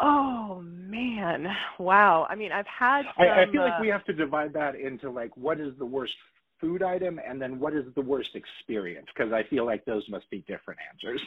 Oh 0.00 0.62
man, 0.64 1.46
wow! 1.78 2.26
I 2.28 2.34
mean, 2.34 2.50
I've 2.52 2.66
had. 2.66 3.04
I, 3.16 3.28
I 3.28 3.44
some, 3.44 3.52
feel 3.52 3.62
like 3.62 3.74
uh, 3.74 3.80
we 3.80 3.88
have 3.88 4.04
to 4.06 4.12
divide 4.12 4.52
that 4.54 4.74
into 4.74 5.10
like 5.10 5.36
what 5.36 5.60
is 5.60 5.72
the 5.78 5.86
worst 5.86 6.14
food 6.60 6.82
item 6.82 7.20
and 7.26 7.40
then 7.40 7.60
what 7.60 7.74
is 7.74 7.84
the 7.94 8.00
worst 8.00 8.30
experience 8.34 9.06
because 9.14 9.32
I 9.32 9.42
feel 9.44 9.66
like 9.66 9.84
those 9.84 10.08
must 10.08 10.28
be 10.30 10.44
different 10.48 10.80
answers. 10.90 11.20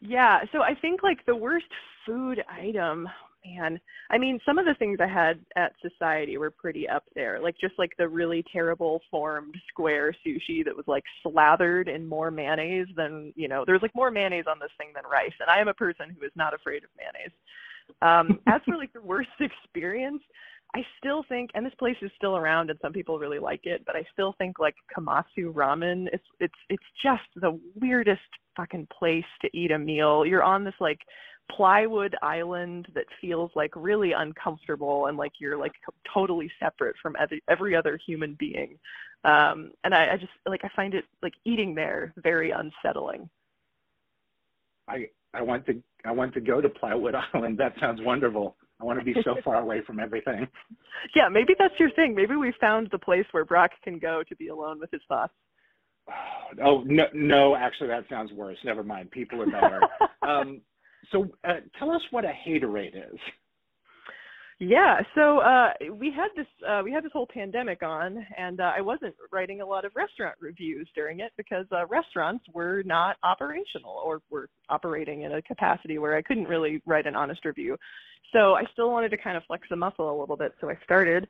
Yeah, 0.00 0.40
so 0.52 0.62
I 0.62 0.74
think 0.74 1.02
like 1.02 1.24
the 1.26 1.36
worst 1.36 1.66
food 2.06 2.42
item, 2.48 3.08
man. 3.44 3.80
I 4.10 4.18
mean, 4.18 4.38
some 4.44 4.58
of 4.58 4.66
the 4.66 4.74
things 4.74 4.98
I 5.00 5.06
had 5.06 5.40
at 5.56 5.72
Society 5.80 6.36
were 6.36 6.50
pretty 6.50 6.88
up 6.88 7.04
there. 7.14 7.40
Like 7.40 7.56
just 7.60 7.74
like 7.78 7.92
the 7.98 8.08
really 8.08 8.44
terrible 8.52 9.00
formed 9.10 9.56
square 9.68 10.14
sushi 10.26 10.64
that 10.64 10.76
was 10.76 10.86
like 10.86 11.04
slathered 11.22 11.88
in 11.88 12.06
more 12.06 12.30
mayonnaise 12.30 12.88
than, 12.96 13.32
you 13.36 13.48
know, 13.48 13.64
there 13.64 13.74
was 13.74 13.82
like 13.82 13.94
more 13.94 14.10
mayonnaise 14.10 14.44
on 14.48 14.58
this 14.58 14.72
thing 14.78 14.88
than 14.94 15.04
rice. 15.10 15.34
And 15.40 15.50
I 15.50 15.58
am 15.60 15.68
a 15.68 15.74
person 15.74 16.14
who 16.18 16.24
is 16.24 16.32
not 16.36 16.54
afraid 16.54 16.84
of 16.84 16.90
mayonnaise. 16.96 17.32
Um, 18.02 18.40
as 18.46 18.60
for 18.64 18.76
like 18.76 18.92
the 18.92 19.02
worst 19.02 19.30
experience, 19.40 20.22
I 20.74 20.84
still 20.98 21.24
think, 21.28 21.50
and 21.54 21.64
this 21.64 21.74
place 21.78 21.96
is 22.02 22.10
still 22.16 22.36
around, 22.36 22.68
and 22.68 22.78
some 22.82 22.92
people 22.92 23.18
really 23.18 23.38
like 23.38 23.60
it, 23.64 23.84
but 23.86 23.94
I 23.94 24.04
still 24.12 24.34
think 24.38 24.58
like 24.58 24.74
Komatsu 24.96 25.52
Ramen. 25.52 26.08
It's 26.12 26.24
it's 26.40 26.54
it's 26.68 26.84
just 27.02 27.22
the 27.36 27.58
weirdest 27.80 28.20
fucking 28.56 28.88
place 28.96 29.24
to 29.42 29.56
eat 29.56 29.70
a 29.70 29.78
meal. 29.78 30.26
You're 30.26 30.42
on 30.42 30.64
this 30.64 30.74
like 30.80 30.98
plywood 31.50 32.16
island 32.22 32.88
that 32.94 33.04
feels 33.20 33.50
like 33.54 33.70
really 33.76 34.12
uncomfortable 34.12 35.06
and 35.06 35.16
like 35.16 35.32
you're 35.38 35.58
like 35.58 35.72
totally 36.12 36.50
separate 36.58 36.96
from 37.00 37.14
every 37.20 37.42
every 37.48 37.76
other 37.76 37.98
human 38.04 38.34
being. 38.38 38.78
Um, 39.24 39.72
and 39.84 39.94
I, 39.94 40.14
I 40.14 40.16
just 40.16 40.32
like 40.46 40.64
I 40.64 40.70
find 40.74 40.94
it 40.94 41.04
like 41.22 41.34
eating 41.44 41.74
there 41.74 42.12
very 42.16 42.50
unsettling. 42.50 43.28
I 44.88 45.08
I 45.34 45.42
want 45.42 45.66
to 45.66 45.82
I 46.04 46.12
want 46.12 46.34
to 46.34 46.40
go 46.40 46.60
to 46.60 46.68
Plywood 46.68 47.14
Island. 47.34 47.58
That 47.58 47.74
sounds 47.80 48.00
wonderful. 48.02 48.56
I 48.80 48.84
want 48.84 48.98
to 48.98 49.04
be 49.04 49.14
so 49.24 49.36
far 49.44 49.56
away 49.56 49.82
from 49.86 50.00
everything. 50.00 50.48
Yeah, 51.14 51.28
maybe 51.28 51.54
that's 51.58 51.74
your 51.78 51.90
thing. 51.90 52.14
Maybe 52.14 52.34
we 52.34 52.54
found 52.58 52.88
the 52.90 52.98
place 52.98 53.26
where 53.32 53.44
Brock 53.44 53.72
can 53.82 53.98
go 53.98 54.22
to 54.26 54.36
be 54.36 54.48
alone 54.48 54.80
with 54.80 54.90
his 54.90 55.02
thoughts. 55.08 55.34
Oh 56.62 56.84
no, 56.86 57.06
no, 57.12 57.56
actually 57.56 57.88
that 57.88 58.04
sounds 58.08 58.30
worse. 58.32 58.56
Never 58.64 58.84
mind. 58.84 59.10
People 59.10 59.42
are 59.42 59.50
better. 59.50 59.80
um, 60.22 60.60
so 61.10 61.28
uh, 61.42 61.54
tell 61.78 61.90
us 61.90 62.00
what 62.12 62.24
a 62.24 62.32
haterade 62.46 62.94
is. 62.96 63.18
Yeah, 64.60 65.00
so 65.16 65.40
uh, 65.40 65.70
we 65.92 66.12
had 66.12 66.28
this 66.36 66.46
uh, 66.66 66.80
we 66.84 66.92
had 66.92 67.04
this 67.04 67.10
whole 67.12 67.26
pandemic 67.26 67.82
on, 67.82 68.24
and 68.38 68.60
uh, 68.60 68.72
I 68.76 68.80
wasn't 68.80 69.14
writing 69.32 69.60
a 69.60 69.66
lot 69.66 69.84
of 69.84 69.92
restaurant 69.96 70.36
reviews 70.40 70.88
during 70.94 71.20
it 71.20 71.32
because 71.36 71.66
uh, 71.72 71.86
restaurants 71.86 72.44
were 72.52 72.82
not 72.86 73.16
operational 73.24 74.00
or 74.04 74.20
were 74.30 74.48
operating 74.68 75.22
in 75.22 75.32
a 75.32 75.42
capacity 75.42 75.98
where 75.98 76.16
I 76.16 76.22
couldn't 76.22 76.44
really 76.44 76.80
write 76.86 77.06
an 77.06 77.16
honest 77.16 77.44
review. 77.44 77.76
So 78.32 78.54
I 78.54 78.62
still 78.72 78.90
wanted 78.90 79.08
to 79.10 79.16
kind 79.16 79.36
of 79.36 79.42
flex 79.44 79.66
the 79.68 79.76
muscle 79.76 80.08
a 80.08 80.18
little 80.18 80.36
bit, 80.36 80.52
so 80.60 80.70
I 80.70 80.78
started 80.84 81.26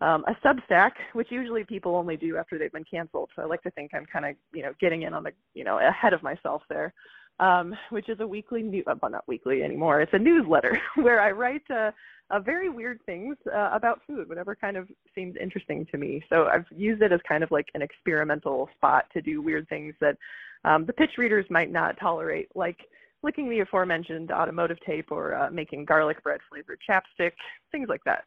um, 0.00 0.24
a 0.26 0.34
Substack, 0.44 0.92
which 1.12 1.28
usually 1.30 1.64
people 1.64 1.94
only 1.94 2.16
do 2.16 2.36
after 2.36 2.58
they've 2.58 2.72
been 2.72 2.84
canceled. 2.84 3.30
So 3.36 3.42
I 3.42 3.46
like 3.46 3.62
to 3.62 3.70
think 3.70 3.92
I'm 3.94 4.06
kind 4.06 4.26
of, 4.26 4.34
you 4.52 4.62
know, 4.62 4.72
getting 4.80 5.02
in 5.02 5.14
on 5.14 5.22
the, 5.22 5.30
you 5.54 5.64
know, 5.64 5.78
ahead 5.78 6.12
of 6.12 6.22
myself 6.22 6.62
there, 6.68 6.92
um, 7.40 7.74
which 7.90 8.08
is 8.08 8.20
a 8.20 8.26
weekly, 8.26 8.62
new, 8.62 8.82
uh, 8.86 8.94
well, 9.00 9.10
not 9.10 9.26
weekly 9.26 9.62
anymore. 9.62 10.00
It's 10.00 10.12
a 10.14 10.18
newsletter 10.18 10.80
where 10.96 11.20
I 11.20 11.30
write 11.30 11.62
uh, 11.70 11.90
uh, 12.30 12.40
very 12.40 12.68
weird 12.68 13.00
things 13.04 13.36
uh, 13.52 13.70
about 13.72 14.00
food, 14.06 14.28
whatever 14.28 14.54
kind 14.54 14.76
of 14.76 14.88
seems 15.14 15.36
interesting 15.40 15.86
to 15.90 15.98
me. 15.98 16.22
So 16.30 16.46
I've 16.46 16.64
used 16.74 17.02
it 17.02 17.12
as 17.12 17.20
kind 17.28 17.42
of 17.42 17.50
like 17.50 17.66
an 17.74 17.82
experimental 17.82 18.68
spot 18.76 19.06
to 19.12 19.20
do 19.20 19.42
weird 19.42 19.68
things 19.68 19.94
that 20.00 20.16
um, 20.64 20.86
the 20.86 20.92
pitch 20.92 21.18
readers 21.18 21.44
might 21.50 21.70
not 21.70 21.98
tolerate, 22.00 22.48
like 22.54 22.78
licking 23.22 23.50
the 23.50 23.60
aforementioned 23.60 24.30
automotive 24.30 24.78
tape 24.86 25.10
or 25.10 25.34
uh, 25.34 25.50
making 25.50 25.84
garlic 25.84 26.22
bread 26.22 26.40
flavored 26.48 26.78
chapstick, 26.88 27.32
things 27.72 27.88
like 27.88 28.02
that. 28.04 28.24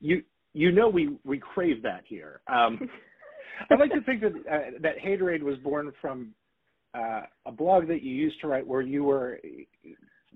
You 0.00 0.22
you 0.54 0.72
know 0.72 0.88
we 0.88 1.16
we 1.24 1.38
crave 1.38 1.82
that 1.82 2.02
here. 2.06 2.40
Um, 2.46 2.88
I'd 3.70 3.80
like 3.80 3.92
to 3.92 4.00
think 4.02 4.20
that 4.22 4.32
uh, 4.50 4.78
that 4.80 4.98
Haterade 4.98 5.42
was 5.42 5.58
born 5.58 5.92
from 6.00 6.32
uh, 6.98 7.22
a 7.46 7.52
blog 7.52 7.86
that 7.88 8.02
you 8.02 8.14
used 8.14 8.40
to 8.40 8.48
write 8.48 8.66
where 8.66 8.80
you 8.80 9.04
were, 9.04 9.38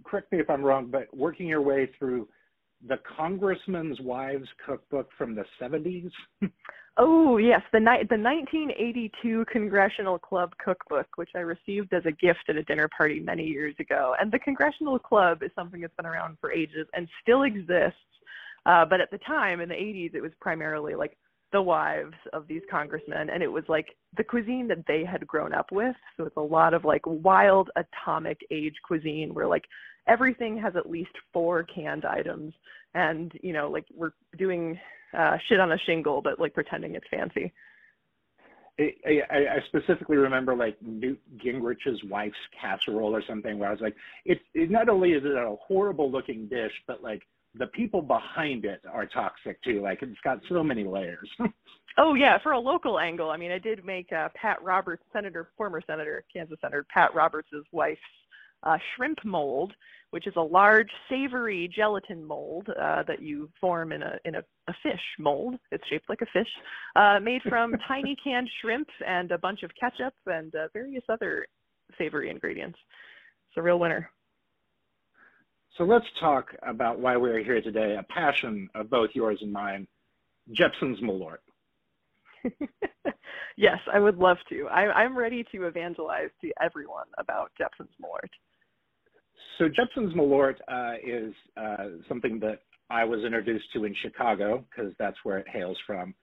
correct 0.05 0.31
me 0.33 0.41
if 0.41 0.49
I'm 0.49 0.63
wrong, 0.63 0.89
but 0.91 1.15
working 1.17 1.47
your 1.47 1.63
way 1.63 1.91
through 1.99 2.29
the 2.89 2.99
Congressman's 3.17 4.01
Wives 4.01 4.49
Cookbook 4.67 5.09
from 5.17 5.35
the 5.35 5.45
70s. 5.61 6.11
Oh 6.99 7.39
yes, 7.39 7.63
the 7.73 7.81
ni- 7.81 8.05
the 8.11 8.19
1982 8.19 9.47
Congressional 9.51 10.19
Club 10.19 10.53
Cookbook, 10.63 11.07
which 11.17 11.31
I 11.35 11.39
received 11.39 11.95
as 11.95 12.05
a 12.05 12.13
gift 12.13 12.45
at 12.51 12.57
a 12.57 12.63
dinner 12.65 12.87
party 12.95 13.19
many 13.19 13.45
years 13.45 13.75
ago. 13.81 14.15
And 14.21 14.31
the 14.31 14.39
Congressional 14.39 14.99
Club 14.99 15.43
is 15.43 15.51
something 15.55 15.81
that's 15.81 15.97
been 15.97 16.05
around 16.05 16.37
for 16.39 16.53
ages 16.53 16.87
and 16.93 17.09
still 17.23 17.45
exists. 17.45 17.97
Uh, 18.67 18.85
but 18.85 19.01
at 19.01 19.11
the 19.11 19.17
time, 19.19 19.63
in 19.63 19.71
the 19.71 19.75
80s, 19.75 20.15
it 20.15 20.21
was 20.21 20.33
primarily 20.39 20.95
like 20.95 21.17
the 21.51 21.63
wives 21.63 22.13
of 22.35 22.47
these 22.47 22.63
congressmen, 22.71 23.31
and 23.31 23.43
it 23.43 23.51
was 23.51 23.65
like 23.69 23.97
the 24.17 24.25
cuisine 24.25 24.69
that 24.69 24.85
they 24.87 25.05
had 25.05 25.27
grown 25.27 25.55
up 25.55 25.73
with. 25.73 25.97
So 26.17 26.25
it's 26.25 26.37
a 26.37 26.41
lot 26.41 26.75
of 26.75 26.85
like 26.85 27.03
wild 27.05 27.71
atomic 27.77 28.41
age 28.51 28.75
cuisine, 28.85 29.35
where 29.35 29.47
like 29.47 29.65
everything 30.07 30.59
has 30.59 30.77
at 30.77 30.91
least 30.91 31.13
four 31.33 31.65
canned 31.65 32.05
items, 32.05 32.53
and 32.95 33.33
you 33.43 33.53
know 33.53 33.71
like 33.71 33.87
we're 33.95 34.13
doing 34.39 34.79
uh, 35.17 35.37
shit 35.49 35.61
on 35.61 35.73
a 35.73 35.79
shingle, 35.87 36.21
but 36.23 36.39
like 36.39 36.55
pretending 36.55 36.95
it's 36.95 37.07
fancy. 37.11 37.53
I, 38.79 39.21
I, 39.31 39.37
I 39.37 39.59
specifically 39.67 40.17
remember 40.17 40.57
like 40.57 40.77
Newt 40.81 41.21
Gingrich's 41.45 42.03
wife's 42.05 42.35
casserole 42.59 43.15
or 43.15 43.23
something 43.29 43.59
where 43.59 43.69
I 43.69 43.73
was 43.73 43.83
like, 43.83 43.95
it, 44.25 44.41
it 44.55 44.71
not 44.71 44.89
only 44.89 45.11
is 45.11 45.23
it 45.25 45.33
a 45.33 45.57
horrible 45.67 46.11
looking 46.11 46.47
dish, 46.47 46.73
but 46.87 47.03
like 47.03 47.23
the 47.55 47.67
people 47.69 48.03
behind 48.03 48.65
it 48.65 48.81
are 48.91 49.07
toxic 49.07 49.63
too. 49.63 49.83
Like 49.83 50.03
it's 50.03 50.21
got 50.25 50.39
so 50.49 50.63
many 50.63 50.85
layers. 50.85 51.29
oh 51.99 52.15
yeah, 52.15 52.39
for 52.43 52.53
a 52.53 52.59
local 52.59 52.99
angle, 52.99 53.31
I 53.31 53.37
mean, 53.37 53.53
I 53.53 53.59
did 53.59 53.85
make 53.85 54.13
uh, 54.13 54.29
Pat 54.35 54.63
Roberts, 54.63 55.03
Senator, 55.13 55.51
former 55.57 55.83
Senator, 55.87 56.25
Kansas 56.33 56.59
Senator 56.61 56.87
Pat 56.93 57.15
Roberts' 57.15 57.49
wife's 57.73 58.01
uh, 58.63 58.79
shrimp 58.95 59.19
mold, 59.25 59.73
which 60.11 60.27
is 60.27 60.35
a 60.37 60.41
large 60.41 60.91
savory 61.09 61.71
gelatin 61.75 62.25
mold 62.25 62.69
uh, 62.81 63.03
that 63.07 63.21
you 63.21 63.51
form 63.61 63.93
in 63.93 64.03
a 64.03 64.19
in 64.25 64.37
a, 64.37 64.43
a, 64.69 64.75
fish 64.83 65.01
mold. 65.19 65.57
It's 65.71 65.87
shaped 65.89 66.09
like 66.09 66.23
a 66.23 66.27
fish, 66.27 66.49
uh, 66.97 67.19
made 67.21 67.43
from 67.49 67.75
tiny 67.89 68.17
canned 68.23 68.49
shrimp 68.61 68.89
and 69.07 69.31
a 69.33 69.39
bunch 69.39 69.63
of 69.63 69.71
ketchup 69.79 70.15
and 70.27 70.55
uh, 70.55 70.69
various 70.73 71.05
other 71.09 71.47
savory 71.99 72.31
ingredients. 72.31 72.79
It's 73.49 73.59
a 73.59 73.63
real 73.63 73.79
winner. 73.79 74.11
So 75.79 75.85
let's 75.85 76.05
talk 76.21 76.49
about 76.67 76.99
why 76.99 77.17
we're 77.17 77.43
here 77.43 77.63
today. 77.63 77.97
A 77.99 78.03
passion 78.13 78.69
of 78.75 78.91
both 78.91 79.11
yours 79.15 79.39
and 79.41 79.51
mine, 79.51 79.87
Jeppson's 80.53 81.01
Malort. 81.01 81.39
yes, 83.57 83.79
I 83.93 83.99
would 83.99 84.19
love 84.19 84.37
to. 84.51 84.69
I, 84.69 84.93
I'm 84.93 85.17
ready 85.17 85.45
to 85.53 85.65
evangelize 85.65 86.29
to 86.43 86.53
everyone 86.61 87.07
about 87.19 87.53
Jeppson's 87.57 87.95
Malort. 88.03 88.29
So 89.59 89.69
Jeppson's 89.69 90.15
Malort 90.15 90.57
uh, 90.69 90.95
is 91.03 91.33
uh, 91.57 92.03
something 92.07 92.39
that 92.41 92.61
I 92.91 93.05
was 93.05 93.25
introduced 93.25 93.73
to 93.73 93.85
in 93.85 93.95
Chicago 94.03 94.67
because 94.69 94.93
that's 94.99 95.17
where 95.23 95.39
it 95.39 95.49
hails 95.49 95.79
from. 95.87 96.15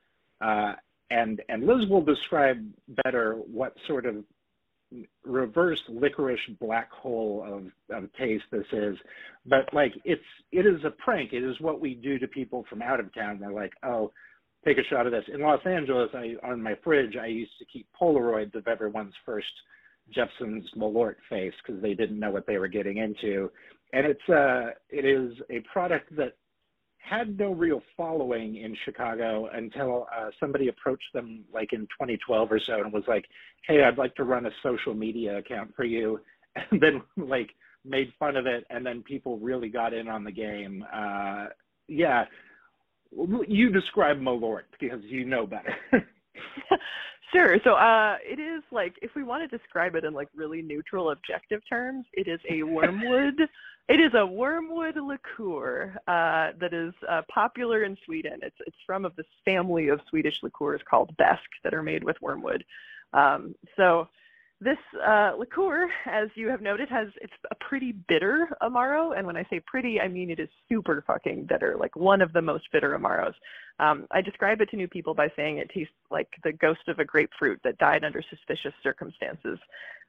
Uh, 0.42 0.74
and 1.10 1.42
and 1.50 1.66
Liz 1.66 1.90
will 1.90 2.04
describe 2.04 2.64
better 3.04 3.34
what 3.52 3.74
sort 3.88 4.06
of 4.06 4.18
reverse 5.24 5.82
licorice 5.88 6.40
black 6.60 6.92
hole 6.92 7.44
of, 7.46 8.04
of 8.04 8.12
taste 8.14 8.46
this 8.52 8.66
is. 8.72 8.98
But 9.46 9.74
like 9.74 9.94
it's 10.06 10.22
it 10.52 10.66
is 10.66 10.84
a 10.84 10.92
prank. 10.92 11.34
It 11.34 11.44
is 11.44 11.60
what 11.60 11.80
we 11.80 11.94
do 11.94 12.20
to 12.20 12.28
people 12.28 12.66
from 12.70 12.82
out 12.82 13.00
of 13.00 13.14
town. 13.14 13.40
They're 13.40 13.52
like, 13.52 13.74
oh, 13.84 14.12
take 14.66 14.78
a 14.78 14.84
shot 14.84 15.06
of 15.06 15.12
this. 15.12 15.26
In 15.34 15.42
Los 15.42 15.66
Angeles, 15.66 16.10
I 16.14 16.36
on 16.44 16.62
my 16.62 16.76
fridge 16.84 17.16
I 17.16 17.28
used 17.28 17.58
to 17.60 17.66
keep 17.66 17.88
Polaroids 18.00 18.56
of 18.56 18.68
everyone's 18.68 19.14
first 19.26 19.48
Jeppson's 20.14 20.70
Malort 20.76 21.16
face 21.30 21.54
because 21.64 21.82
they 21.82 21.94
didn't 21.94 22.20
know 22.20 22.32
what 22.32 22.48
they 22.48 22.58
were 22.58 22.68
getting 22.68 22.98
into. 22.98 23.52
And 23.94 24.06
it's 24.06 24.30
uh, 24.30 24.72
it 24.90 25.06
is 25.06 25.34
a 25.50 25.60
product 25.72 26.16
that 26.16 26.36
had 27.00 27.38
no 27.38 27.54
real 27.54 27.82
following 27.98 28.58
in 28.58 28.76
Chicago 28.86 29.50
until 29.54 30.08
uh, 30.16 30.30
somebody 30.40 30.68
approached 30.68 31.12
them 31.14 31.44
like 31.54 31.74
in 31.74 31.82
2012 31.82 32.52
or 32.52 32.60
so 32.66 32.82
and 32.82 32.94
was 32.94 33.04
like, 33.08 33.26
"Hey, 33.68 33.84
I'd 33.84 33.98
like 33.98 34.16
to 34.16 34.24
run 34.24 34.46
a 34.46 34.52
social 34.62 34.94
media 34.94 35.38
account 35.38 35.74
for 35.76 35.86
you," 35.86 36.20
and 36.72 36.82
then 36.82 37.02
like 37.18 37.50
made 37.86 38.12
fun 38.20 38.36
of 38.36 38.46
it, 38.46 38.66
and 38.70 38.86
then 38.86 39.02
people 39.04 39.38
really 39.40 39.70
got 39.70 39.94
in 39.94 40.08
on 40.08 40.24
the 40.24 40.32
game. 40.32 40.84
Uh, 40.94 41.48
yeah, 41.88 42.26
you 43.48 43.72
describe 43.72 44.18
Malort 44.18 44.64
because 44.80 45.02
you 45.04 45.26
know 45.26 45.48
better. 45.48 45.76
Sure. 47.32 47.58
So 47.64 47.74
uh, 47.74 48.18
it 48.24 48.40
is 48.40 48.64
like 48.72 48.96
if 49.02 49.12
we 49.16 49.24
want 49.24 49.50
to 49.50 49.58
describe 49.58 49.96
it 49.96 50.04
in 50.04 50.14
like 50.14 50.30
really 50.36 50.62
neutral, 50.62 51.12
objective 51.12 51.62
terms, 51.70 52.06
it 52.14 52.28
is 52.28 52.40
a 52.50 52.64
wormwood. 52.64 53.40
it 53.90 54.00
is 54.00 54.12
a 54.16 54.26
wormwood 54.26 54.96
liqueur 54.98 55.96
uh, 56.08 56.58
that 56.60 56.74
is 56.74 56.94
uh, 57.08 57.22
popular 57.32 57.84
in 57.84 57.98
Sweden. 58.06 58.40
It's 58.42 58.56
it's 58.66 58.78
from 58.86 59.06
of 59.06 59.16
this 59.16 59.28
family 59.46 59.90
of 59.90 60.00
Swedish 60.10 60.42
liqueurs 60.42 60.82
called 60.90 61.16
Besk 61.18 61.50
that 61.64 61.74
are 61.74 61.84
made 61.84 62.04
with 62.04 62.16
wormwood. 62.22 62.64
Um, 63.14 63.56
so 63.76 64.08
this 64.62 64.78
uh, 65.08 65.34
liqueur, 65.38 65.90
as 66.06 66.28
you 66.36 66.50
have 66.50 66.62
noted, 66.62 66.90
has 66.90 67.08
it's 67.22 67.34
a 67.50 67.56
pretty 67.56 67.94
bitter 68.10 68.50
amaro, 68.62 69.18
and 69.18 69.26
when 69.26 69.38
I 69.38 69.46
say 69.50 69.62
pretty, 69.66 70.02
I 70.02 70.08
mean 70.10 70.30
it 70.30 70.40
is 70.40 70.50
super 70.68 71.04
fucking 71.08 71.46
bitter, 71.46 71.78
like 71.80 71.96
one 71.96 72.22
of 72.22 72.34
the 72.34 72.42
most 72.42 72.66
bitter 72.74 72.98
amaros. 72.98 73.34
Um, 73.80 74.06
I 74.12 74.22
describe 74.22 74.60
it 74.60 74.70
to 74.72 74.76
new 74.76 74.88
people 74.88 75.14
by 75.14 75.30
saying 75.36 75.58
it 75.60 75.72
tastes 75.74 75.94
like 76.12 76.28
the 76.44 76.52
ghost 76.52 76.82
of 76.90 77.00
a 77.00 77.06
grapefruit 77.06 77.62
that 77.64 77.78
died 77.78 78.04
under 78.04 78.22
suspicious 78.30 78.74
circumstances. 78.84 79.58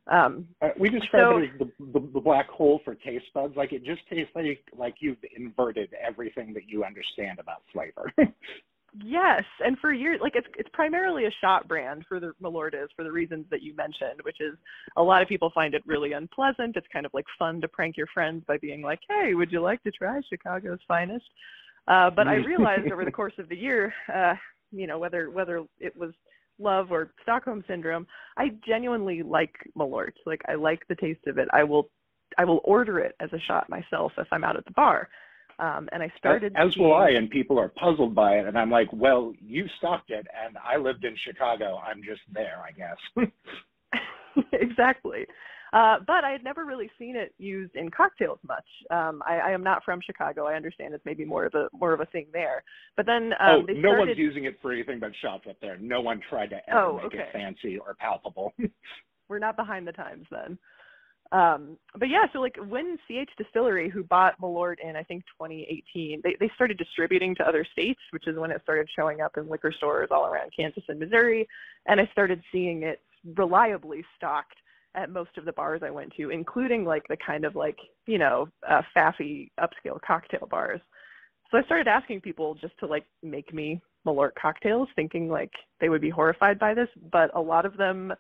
Um, 0.09 0.49
uh, 0.61 0.71
we 0.77 0.89
describe 0.89 1.23
so, 1.23 1.39
it 1.39 1.51
as 1.53 1.59
the, 1.59 1.85
the, 1.93 2.11
the, 2.15 2.21
black 2.21 2.49
hole 2.49 2.81
for 2.85 2.97
taste 2.97 3.27
buds. 3.33 3.55
Like 3.57 3.73
it 3.73 3.85
just 3.85 4.01
tastes 4.11 4.33
like 4.35 4.65
like 4.77 4.95
you've 4.99 5.23
inverted 5.37 5.91
everything 5.95 6.53
that 6.55 6.69
you 6.69 6.83
understand 6.83 7.39
about 7.39 7.63
flavor. 7.73 8.13
Yes, 8.99 9.45
and 9.65 9.79
for 9.79 9.93
years, 9.93 10.19
like 10.21 10.35
it's 10.35 10.49
it's 10.59 10.69
primarily 10.73 11.27
a 11.27 11.31
shot 11.41 11.69
brand 11.69 12.05
for 12.09 12.19
the 12.19 12.33
Malort 12.43 12.75
is 12.75 12.91
for 12.97 13.05
the 13.05 13.13
reasons 13.13 13.47
that 13.51 13.63
you 13.63 13.75
mentioned, 13.77 14.21
which 14.23 14.41
is 14.41 14.57
a 14.97 15.03
lot 15.03 15.23
of 15.23 15.29
people 15.29 15.51
find 15.55 15.75
it 15.75 15.83
really 15.87 16.13
unpleasant. 16.13 16.77
It's 16.77 16.87
kind 16.93 17.07
of 17.07 17.15
like 17.15 17.27
fun 17.39 17.61
to 17.61 17.69
prank 17.69 17.97
your 17.97 18.09
friends 18.09 18.43
by 18.49 18.59
being 18.59 18.83
like, 18.83 18.99
"Hey, 19.09 19.35
would 19.35 19.53
you 19.53 19.61
like 19.61 19.81
to 19.85 19.93
try 19.93 20.21
Chicago's 20.29 20.81
finest?" 20.89 21.25
Uh, 21.87 22.11
but 22.11 22.27
I 22.27 22.37
realized 22.37 22.91
over 22.91 23.05
the 23.05 23.13
course 23.21 23.33
of 23.39 23.49
the 23.49 23.57
year, 23.57 23.95
uh, 24.13 24.35
you 24.73 24.89
know, 24.89 24.99
whether 24.99 25.31
whether 25.31 25.65
it 25.79 25.97
was 25.97 26.11
love 26.59 26.91
or 26.91 27.13
Stockholm 27.23 27.65
syndrome, 27.69 28.07
I 28.37 28.53
genuinely 28.67 29.23
like 29.23 29.55
Malort. 29.79 30.13
Like 30.27 30.43
I 30.49 30.55
like 30.55 30.87
the 30.89 30.97
taste 30.97 31.27
of 31.29 31.39
it. 31.39 31.49
I 31.53 31.63
will 31.63 31.91
I 32.39 32.45
will 32.45 32.61
order 32.65 32.99
it 32.99 33.15
as 33.21 33.33
a 33.33 33.41
shot 33.41 33.69
myself 33.69 34.13
if 34.19 34.27
I'm 34.33 34.45
out 34.45 34.57
at 34.57 34.65
the 34.65 34.73
bar. 34.73 35.09
Um, 35.61 35.89
and 35.93 36.03
I 36.03 36.11
started. 36.17 36.55
As, 36.57 36.69
as 36.69 36.77
will 36.77 36.95
I, 36.95 37.11
and 37.11 37.29
people 37.29 37.59
are 37.59 37.69
puzzled 37.69 38.15
by 38.15 38.39
it. 38.39 38.47
And 38.47 38.59
I'm 38.59 38.71
like, 38.71 38.89
well, 38.93 39.33
you 39.41 39.67
stocked 39.79 40.11
it, 40.11 40.27
and 40.45 40.57
I 40.59 40.77
lived 40.77 41.05
in 41.05 41.15
Chicago. 41.25 41.79
I'm 41.79 42.03
just 42.03 42.23
there, 42.33 42.63
I 42.67 42.73
guess. 42.73 43.29
exactly. 44.53 45.27
Uh, 45.73 45.99
but 46.05 46.25
I 46.25 46.31
had 46.31 46.43
never 46.43 46.65
really 46.65 46.91
seen 46.99 47.15
it 47.15 47.33
used 47.39 47.77
in 47.77 47.91
cocktails 47.91 48.39
much. 48.47 48.65
Um, 48.91 49.23
I, 49.27 49.37
I 49.37 49.51
am 49.51 49.63
not 49.63 49.85
from 49.85 50.01
Chicago. 50.05 50.47
I 50.47 50.55
understand 50.55 50.95
it's 50.95 51.05
maybe 51.05 51.25
more 51.25 51.45
of 51.45 51.55
a 51.55 51.69
more 51.73 51.93
of 51.93 52.01
a 52.01 52.07
thing 52.07 52.27
there. 52.33 52.65
But 52.97 53.07
then 53.07 53.33
um, 53.39 53.63
oh, 53.63 53.67
they 53.67 53.75
no 53.75 53.91
started... 53.91 54.07
one's 54.09 54.19
using 54.19 54.45
it 54.45 54.57
for 54.61 54.73
anything 54.73 54.99
but 54.99 55.13
shots 55.23 55.45
up 55.49 55.57
there. 55.61 55.77
No 55.79 56.01
one 56.01 56.21
tried 56.29 56.51
to 56.51 56.61
ever 56.69 56.81
oh, 56.81 56.97
make 56.97 57.07
okay. 57.07 57.19
it 57.19 57.29
fancy 57.33 57.79
or 57.79 57.95
palpable. 57.95 58.53
We're 59.29 59.39
not 59.39 59.57
behind 59.57 59.87
the 59.87 59.93
times 59.93 60.27
then. 60.31 60.59
Um, 61.33 61.77
but 61.97 62.09
yeah, 62.09 62.25
so 62.33 62.41
like 62.41 62.57
when 62.69 62.99
CH 63.07 63.31
Distillery, 63.39 63.89
who 63.89 64.03
bought 64.03 64.41
Malort 64.41 64.77
in 64.83 64.97
I 64.97 65.05
think 65.05 65.23
2018, 65.39 66.23
they 66.25 66.37
they 66.41 66.51
started 66.55 66.77
distributing 66.77 67.35
to 67.37 67.47
other 67.47 67.65
states, 67.73 68.01
which 68.11 68.27
is 68.27 68.37
when 68.37 68.51
it 68.51 68.61
started 68.63 68.89
showing 68.97 69.21
up 69.21 69.37
in 69.37 69.49
liquor 69.49 69.73
stores 69.73 70.09
all 70.11 70.27
around 70.27 70.53
Kansas 70.57 70.83
and 70.89 70.99
Missouri, 70.99 71.47
and 71.87 72.01
I 72.01 72.09
started 72.13 72.43
seeing 72.51 72.83
it 72.83 73.01
reliably 73.37 74.05
stocked 74.17 74.57
at 74.97 75.11
most 75.11 75.31
of 75.37 75.45
the 75.45 75.53
bars 75.53 75.83
I 75.85 75.91
went 75.91 76.13
to, 76.17 76.31
including 76.31 76.85
like 76.85 77.07
the 77.09 77.17
kind 77.17 77.45
of 77.45 77.55
like 77.55 77.79
you 78.07 78.19
know 78.19 78.49
uh, 78.69 78.83
faffy 78.97 79.51
upscale 79.61 80.01
cocktail 80.05 80.49
bars. 80.51 80.81
So 81.51 81.59
I 81.59 81.63
started 81.63 81.87
asking 81.87 82.23
people 82.23 82.55
just 82.55 82.77
to 82.81 82.87
like 82.87 83.07
make 83.23 83.55
me 83.55 83.81
Malort 84.05 84.31
cocktails, 84.41 84.89
thinking 84.97 85.29
like 85.29 85.53
they 85.81 85.89
would 85.89 86.01
be 86.01 86.11
horrified 86.11 86.59
by 86.59 86.75
this, 86.75 86.89
but 87.13 87.31
a 87.37 87.41
lot 87.41 87.67
of 87.67 87.77
them 87.77 88.13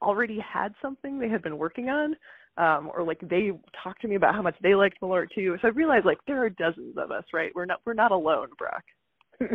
already 0.00 0.38
had 0.40 0.74
something 0.80 1.18
they 1.18 1.28
had 1.28 1.42
been 1.42 1.58
working 1.58 1.88
on, 1.88 2.16
um, 2.58 2.90
or 2.94 3.02
like 3.04 3.20
they 3.20 3.52
talked 3.82 4.02
to 4.02 4.08
me 4.08 4.16
about 4.16 4.34
how 4.34 4.42
much 4.42 4.56
they 4.62 4.74
liked 4.74 5.00
Malort 5.00 5.30
too. 5.34 5.56
So 5.62 5.68
I 5.68 5.70
realized 5.70 6.04
like 6.04 6.18
there 6.26 6.44
are 6.44 6.50
dozens 6.50 6.98
of 6.98 7.10
us, 7.10 7.24
right? 7.32 7.50
We're 7.54 7.64
not 7.64 7.80
we're 7.86 7.94
not 7.94 8.10
alone, 8.12 8.48
Brock. 8.58 8.82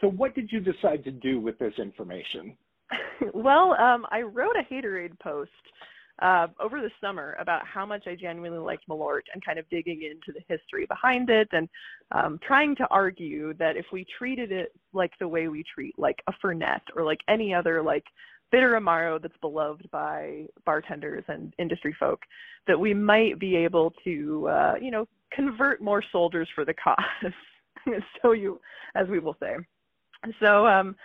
so 0.00 0.08
what 0.08 0.34
did 0.34 0.50
you 0.50 0.60
decide 0.60 1.04
to 1.04 1.10
do 1.10 1.38
with 1.38 1.58
this 1.58 1.74
information? 1.78 2.56
well, 3.34 3.76
um, 3.78 4.06
I 4.10 4.22
wrote 4.22 4.56
a 4.56 4.64
haterade 4.72 5.18
post 5.20 5.50
uh, 6.20 6.48
over 6.60 6.80
the 6.80 6.90
summer 7.00 7.36
about 7.40 7.66
how 7.66 7.86
much 7.86 8.06
I 8.06 8.14
genuinely 8.14 8.58
liked 8.58 8.88
Malort 8.88 9.22
and 9.32 9.44
kind 9.44 9.58
of 9.58 9.68
digging 9.70 10.02
into 10.02 10.32
the 10.38 10.44
history 10.54 10.86
behind 10.86 11.30
it 11.30 11.48
and 11.52 11.68
um, 12.12 12.38
trying 12.46 12.76
to 12.76 12.86
argue 12.90 13.54
that 13.54 13.76
if 13.76 13.86
we 13.92 14.06
treated 14.18 14.52
it 14.52 14.72
like 14.92 15.12
the 15.18 15.28
way 15.28 15.48
we 15.48 15.64
treat 15.74 15.98
like 15.98 16.22
a 16.26 16.32
Fernet 16.44 16.80
or 16.94 17.04
like 17.04 17.20
any 17.28 17.54
other 17.54 17.82
like 17.82 18.04
bitter 18.50 18.72
amaro 18.72 19.20
that's 19.20 19.36
beloved 19.40 19.88
by 19.90 20.44
bartenders 20.66 21.24
and 21.28 21.54
industry 21.58 21.94
folk, 21.98 22.20
that 22.66 22.78
we 22.78 22.92
might 22.92 23.38
be 23.38 23.56
able 23.56 23.92
to, 24.04 24.48
uh, 24.48 24.74
you 24.80 24.90
know, 24.90 25.06
convert 25.32 25.80
more 25.80 26.02
soldiers 26.12 26.48
for 26.54 26.64
the 26.64 26.74
cause. 26.74 27.32
so 28.22 28.32
you, 28.32 28.60
as 28.94 29.08
we 29.08 29.20
will 29.20 29.36
say. 29.40 29.56
So 30.40 30.66
um, 30.66 30.96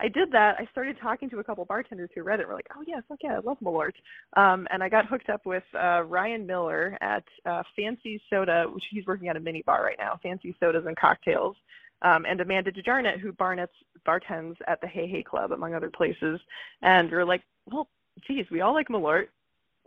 I 0.00 0.08
did 0.08 0.32
that. 0.32 0.56
I 0.58 0.66
started 0.72 0.96
talking 1.00 1.30
to 1.30 1.38
a 1.38 1.44
couple 1.44 1.64
bartenders 1.64 2.10
who 2.14 2.22
read 2.22 2.40
it. 2.40 2.48
We're 2.48 2.54
like, 2.54 2.66
oh 2.76 2.82
yeah, 2.86 3.00
fuck 3.08 3.18
yeah, 3.22 3.36
I 3.36 3.38
love 3.38 3.58
Malort. 3.62 3.92
Um, 4.36 4.66
and 4.70 4.82
I 4.82 4.88
got 4.88 5.06
hooked 5.06 5.30
up 5.30 5.46
with 5.46 5.62
uh, 5.74 6.02
Ryan 6.02 6.46
Miller 6.46 6.98
at 7.00 7.24
uh, 7.46 7.62
Fancy 7.76 8.20
Soda, 8.28 8.66
which 8.72 8.84
he's 8.90 9.06
working 9.06 9.28
at 9.28 9.36
a 9.36 9.40
mini 9.40 9.62
bar 9.62 9.84
right 9.84 9.98
now, 9.98 10.18
Fancy 10.22 10.56
Sodas 10.58 10.84
and 10.86 10.96
Cocktails, 10.96 11.56
um, 12.02 12.24
and 12.26 12.40
Amanda 12.40 12.72
DeJarnett, 12.72 13.20
who 13.20 13.32
bartends 13.32 14.56
at 14.66 14.80
the 14.80 14.86
Hey 14.86 15.06
Hey 15.06 15.22
Club, 15.22 15.52
among 15.52 15.74
other 15.74 15.90
places. 15.90 16.40
And 16.82 17.10
we 17.10 17.16
are 17.16 17.24
like, 17.24 17.42
well, 17.66 17.88
geez, 18.26 18.46
we 18.50 18.60
all 18.60 18.74
like 18.74 18.88
Malort. 18.88 19.28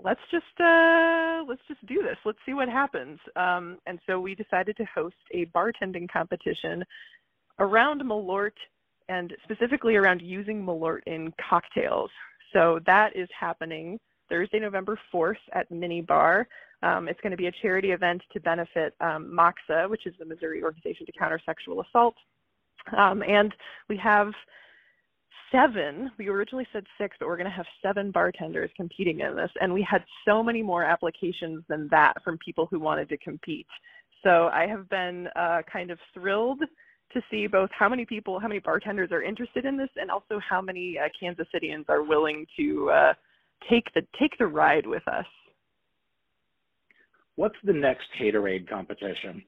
Let's 0.04 0.22
just 0.32 0.46
uh, 0.60 1.44
let's 1.48 1.62
just 1.68 1.84
do 1.88 2.04
this. 2.04 2.18
Let's 2.24 2.38
see 2.46 2.54
what 2.54 2.70
happens. 2.70 3.20
Um, 3.36 3.80
and 3.88 4.00
so 4.06 4.20
we 4.20 4.36
decided 4.36 4.78
to 4.78 4.86
host 4.86 5.16
a 5.32 5.48
bartending 5.48 6.08
competition 6.12 6.84
around 7.60 8.02
Malort 8.02 8.52
and 9.10 9.34
specifically 9.44 9.96
around 9.96 10.22
using 10.22 10.64
Malort 10.64 11.02
in 11.06 11.34
cocktails. 11.50 12.10
So 12.54 12.80
that 12.86 13.16
is 13.16 13.28
happening 13.38 14.00
Thursday, 14.30 14.60
November 14.60 15.00
4th 15.14 15.36
at 15.54 15.70
Mini 15.72 16.02
Bar. 16.02 16.48
Um, 16.84 17.08
it's 17.08 17.20
going 17.22 17.32
to 17.32 17.38
be 17.38 17.48
a 17.48 17.52
charity 17.62 17.92
event 17.92 18.22
to 18.34 18.40
benefit 18.40 18.94
um, 19.02 19.32
MOCSA, 19.32 19.90
which 19.90 20.06
is 20.06 20.14
the 20.20 20.26
Missouri 20.26 20.62
Organization 20.64 21.06
to 21.06 21.12
Counter 21.14 21.40
Sexual 21.46 21.82
Assault. 21.82 22.16
Um, 22.96 23.24
and 23.24 23.54
we 23.90 23.98
have 23.98 24.32
seven, 25.52 26.12
we 26.18 26.28
originally 26.28 26.68
said 26.72 26.86
six, 27.00 27.16
but 27.20 27.28
we're 27.28 27.38
going 27.38 27.50
to 27.50 27.56
have 27.56 27.66
seven 27.82 28.12
bartenders 28.12 28.70
competing 28.76 29.22
in 29.22 29.36
this. 29.36 29.52
And 29.62 29.74
we 29.74 29.82
had 29.82 30.04
so 30.26 30.44
many 30.44 30.62
more 30.62 30.84
applications 30.84 31.64
than 31.68 31.88
that 31.90 32.22
from 32.24 32.38
people 32.44 32.68
who 32.70 32.80
wanted 32.80 33.10
to 33.10 33.18
compete. 33.18 33.68
So 34.24 34.50
I 34.54 34.68
have 34.68 34.90
been 34.90 35.28
uh, 35.36 35.62
kind 35.72 35.92
of 35.92 36.00
thrilled 36.14 36.62
to 37.14 37.22
see 37.32 37.48
both 37.48 37.70
how 37.78 37.88
many 37.88 38.06
people, 38.06 38.40
how 38.40 38.48
many 38.48 38.60
bartenders 38.60 39.12
are 39.12 39.22
interested 39.22 39.66
in 39.66 39.78
this, 39.78 39.90
and 39.96 40.12
also 40.12 40.40
how 40.48 40.62
many 40.62 40.98
uh, 40.98 41.08
Kansas 41.20 41.48
Cityans 41.54 41.86
are 41.90 42.04
willing 42.04 42.46
to 42.58 42.90
uh, 42.90 43.14
take 43.70 43.86
the 43.96 44.02
take 44.20 44.38
the 44.38 44.48
ride 44.48 44.86
with 44.86 45.08
us. 45.08 45.26
What's 47.36 47.56
the 47.64 47.74
next 47.74 48.08
Haterade 48.20 48.68
competition? 48.68 49.44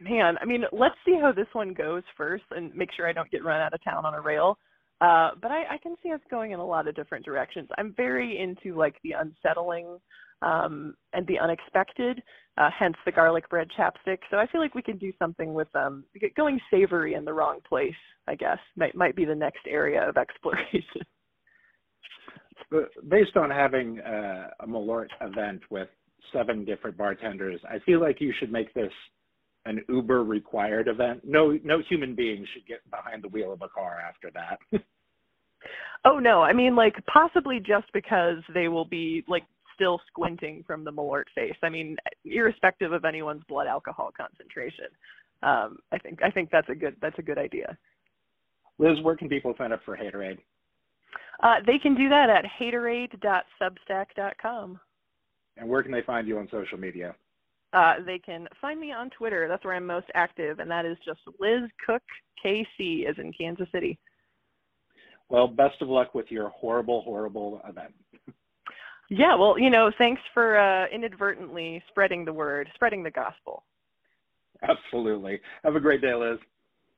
Man, 0.00 0.36
I 0.40 0.44
mean, 0.44 0.64
let's 0.72 0.96
see 1.06 1.16
how 1.20 1.32
this 1.32 1.46
one 1.52 1.72
goes 1.72 2.02
first, 2.16 2.44
and 2.50 2.74
make 2.74 2.90
sure 2.94 3.08
I 3.08 3.12
don't 3.12 3.30
get 3.30 3.44
run 3.44 3.60
out 3.60 3.72
of 3.72 3.82
town 3.82 4.04
on 4.04 4.14
a 4.14 4.20
rail. 4.20 4.58
Uh, 5.00 5.30
but 5.40 5.50
I, 5.50 5.74
I, 5.74 5.78
can 5.82 5.94
see 6.02 6.10
us 6.10 6.20
going 6.30 6.52
in 6.52 6.58
a 6.58 6.64
lot 6.64 6.88
of 6.88 6.96
different 6.96 7.22
directions. 7.22 7.68
I'm 7.76 7.92
very 7.98 8.40
into 8.40 8.74
like 8.74 8.96
the 9.04 9.12
unsettling 9.12 9.98
um, 10.42 10.94
and 11.12 11.26
the 11.26 11.38
unexpected, 11.38 12.22
uh, 12.58 12.70
hence 12.76 12.96
the 13.04 13.12
garlic 13.12 13.48
bread 13.48 13.68
chapstick. 13.78 14.18
So 14.30 14.38
I 14.38 14.46
feel 14.46 14.60
like 14.60 14.74
we 14.74 14.82
can 14.82 14.98
do 14.98 15.12
something 15.18 15.54
with 15.54 15.68
um, 15.74 16.04
going 16.36 16.60
savory 16.70 17.14
in 17.14 17.24
the 17.24 17.32
wrong 17.32 17.58
place. 17.68 17.94
I 18.28 18.34
guess 18.34 18.58
might 18.76 18.94
might 18.94 19.16
be 19.16 19.24
the 19.24 19.34
next 19.34 19.66
area 19.68 20.08
of 20.08 20.16
exploration. 20.16 21.02
Based 23.08 23.36
on 23.36 23.50
having 23.50 24.00
uh, 24.00 24.48
a 24.60 24.66
Malort 24.66 25.08
event 25.20 25.60
with 25.70 25.88
seven 26.32 26.64
different 26.64 26.96
bartenders, 26.96 27.60
I 27.68 27.78
feel 27.80 28.00
like 28.00 28.20
you 28.20 28.32
should 28.38 28.50
make 28.50 28.74
this 28.74 28.92
an 29.66 29.84
Uber 29.88 30.24
required 30.24 30.88
event. 30.88 31.20
No, 31.24 31.58
no 31.64 31.80
human 31.88 32.14
being 32.14 32.46
should 32.54 32.66
get 32.66 32.88
behind 32.90 33.22
the 33.22 33.28
wheel 33.28 33.52
of 33.52 33.62
a 33.62 33.68
car 33.68 34.00
after 34.00 34.30
that. 34.32 34.58
oh 36.04 36.18
no, 36.18 36.42
I 36.42 36.52
mean 36.52 36.74
like 36.74 36.94
possibly 37.06 37.58
just 37.58 37.92
because 37.92 38.38
they 38.54 38.68
will 38.68 38.84
be 38.84 39.24
like 39.28 39.44
still 39.76 40.00
squinting 40.08 40.64
from 40.66 40.82
the 40.82 40.90
Malort 40.90 41.26
face. 41.34 41.54
I 41.62 41.68
mean, 41.68 41.96
irrespective 42.24 42.92
of 42.92 43.04
anyone's 43.04 43.44
blood 43.48 43.68
alcohol 43.68 44.10
concentration. 44.16 44.86
Um, 45.42 45.78
I 45.92 45.98
think 45.98 46.20
I 46.24 46.30
think 46.30 46.48
that's 46.50 46.68
a 46.68 46.74
good 46.74 46.96
that's 47.00 47.18
a 47.18 47.22
good 47.22 47.38
idea. 47.38 47.78
Liz, 48.78 49.00
where 49.02 49.16
can 49.16 49.28
people 49.28 49.54
sign 49.56 49.72
up 49.72 49.80
for 49.84 49.96
Haterade? 49.96 50.38
Uh, 51.42 51.56
they 51.66 51.78
can 51.78 51.94
do 51.94 52.08
that 52.08 52.30
at 52.30 52.44
haterade.substack.com. 52.60 54.80
And 55.58 55.68
where 55.68 55.82
can 55.82 55.92
they 55.92 56.02
find 56.02 56.28
you 56.28 56.38
on 56.38 56.48
social 56.50 56.78
media? 56.78 57.14
Uh, 57.72 57.94
they 58.04 58.18
can 58.18 58.46
find 58.60 58.78
me 58.80 58.92
on 58.92 59.08
Twitter. 59.10 59.48
That's 59.48 59.64
where 59.64 59.74
I'm 59.74 59.86
most 59.86 60.06
active, 60.14 60.60
and 60.60 60.70
that 60.70 60.86
is 60.86 60.96
just 61.04 61.20
Liz 61.40 61.62
Cook 61.84 62.02
KC, 62.44 63.08
as 63.08 63.16
in 63.18 63.32
Kansas 63.38 63.66
City. 63.72 63.98
Well, 65.28 65.48
best 65.48 65.82
of 65.82 65.88
luck 65.88 66.14
with 66.14 66.30
your 66.30 66.50
horrible, 66.50 67.02
horrible 67.02 67.60
event. 67.68 67.92
Yeah, 69.08 69.36
well, 69.36 69.58
you 69.58 69.70
know, 69.70 69.90
thanks 69.96 70.22
for 70.34 70.58
uh, 70.58 70.86
inadvertently 70.92 71.82
spreading 71.88 72.24
the 72.24 72.32
word, 72.32 72.68
spreading 72.74 73.02
the 73.02 73.10
gospel. 73.10 73.62
Absolutely. 74.62 75.40
Have 75.62 75.76
a 75.76 75.80
great 75.80 76.00
day, 76.00 76.14
Liz. 76.14 76.38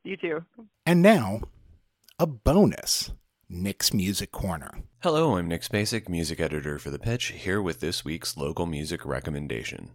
You 0.04 0.16
too. 0.16 0.44
And 0.86 1.02
now, 1.02 1.42
a 2.18 2.26
bonus 2.26 3.10
Nick's 3.48 3.92
Music 3.92 4.32
Corner. 4.32 4.82
Hello, 5.02 5.36
I'm 5.36 5.48
Nick 5.48 5.62
Spacek, 5.62 6.08
music 6.08 6.40
editor 6.40 6.78
for 6.78 6.90
The 6.90 6.98
Pitch, 6.98 7.26
here 7.26 7.60
with 7.60 7.80
this 7.80 8.04
week's 8.04 8.36
local 8.36 8.66
music 8.66 9.04
recommendation. 9.04 9.90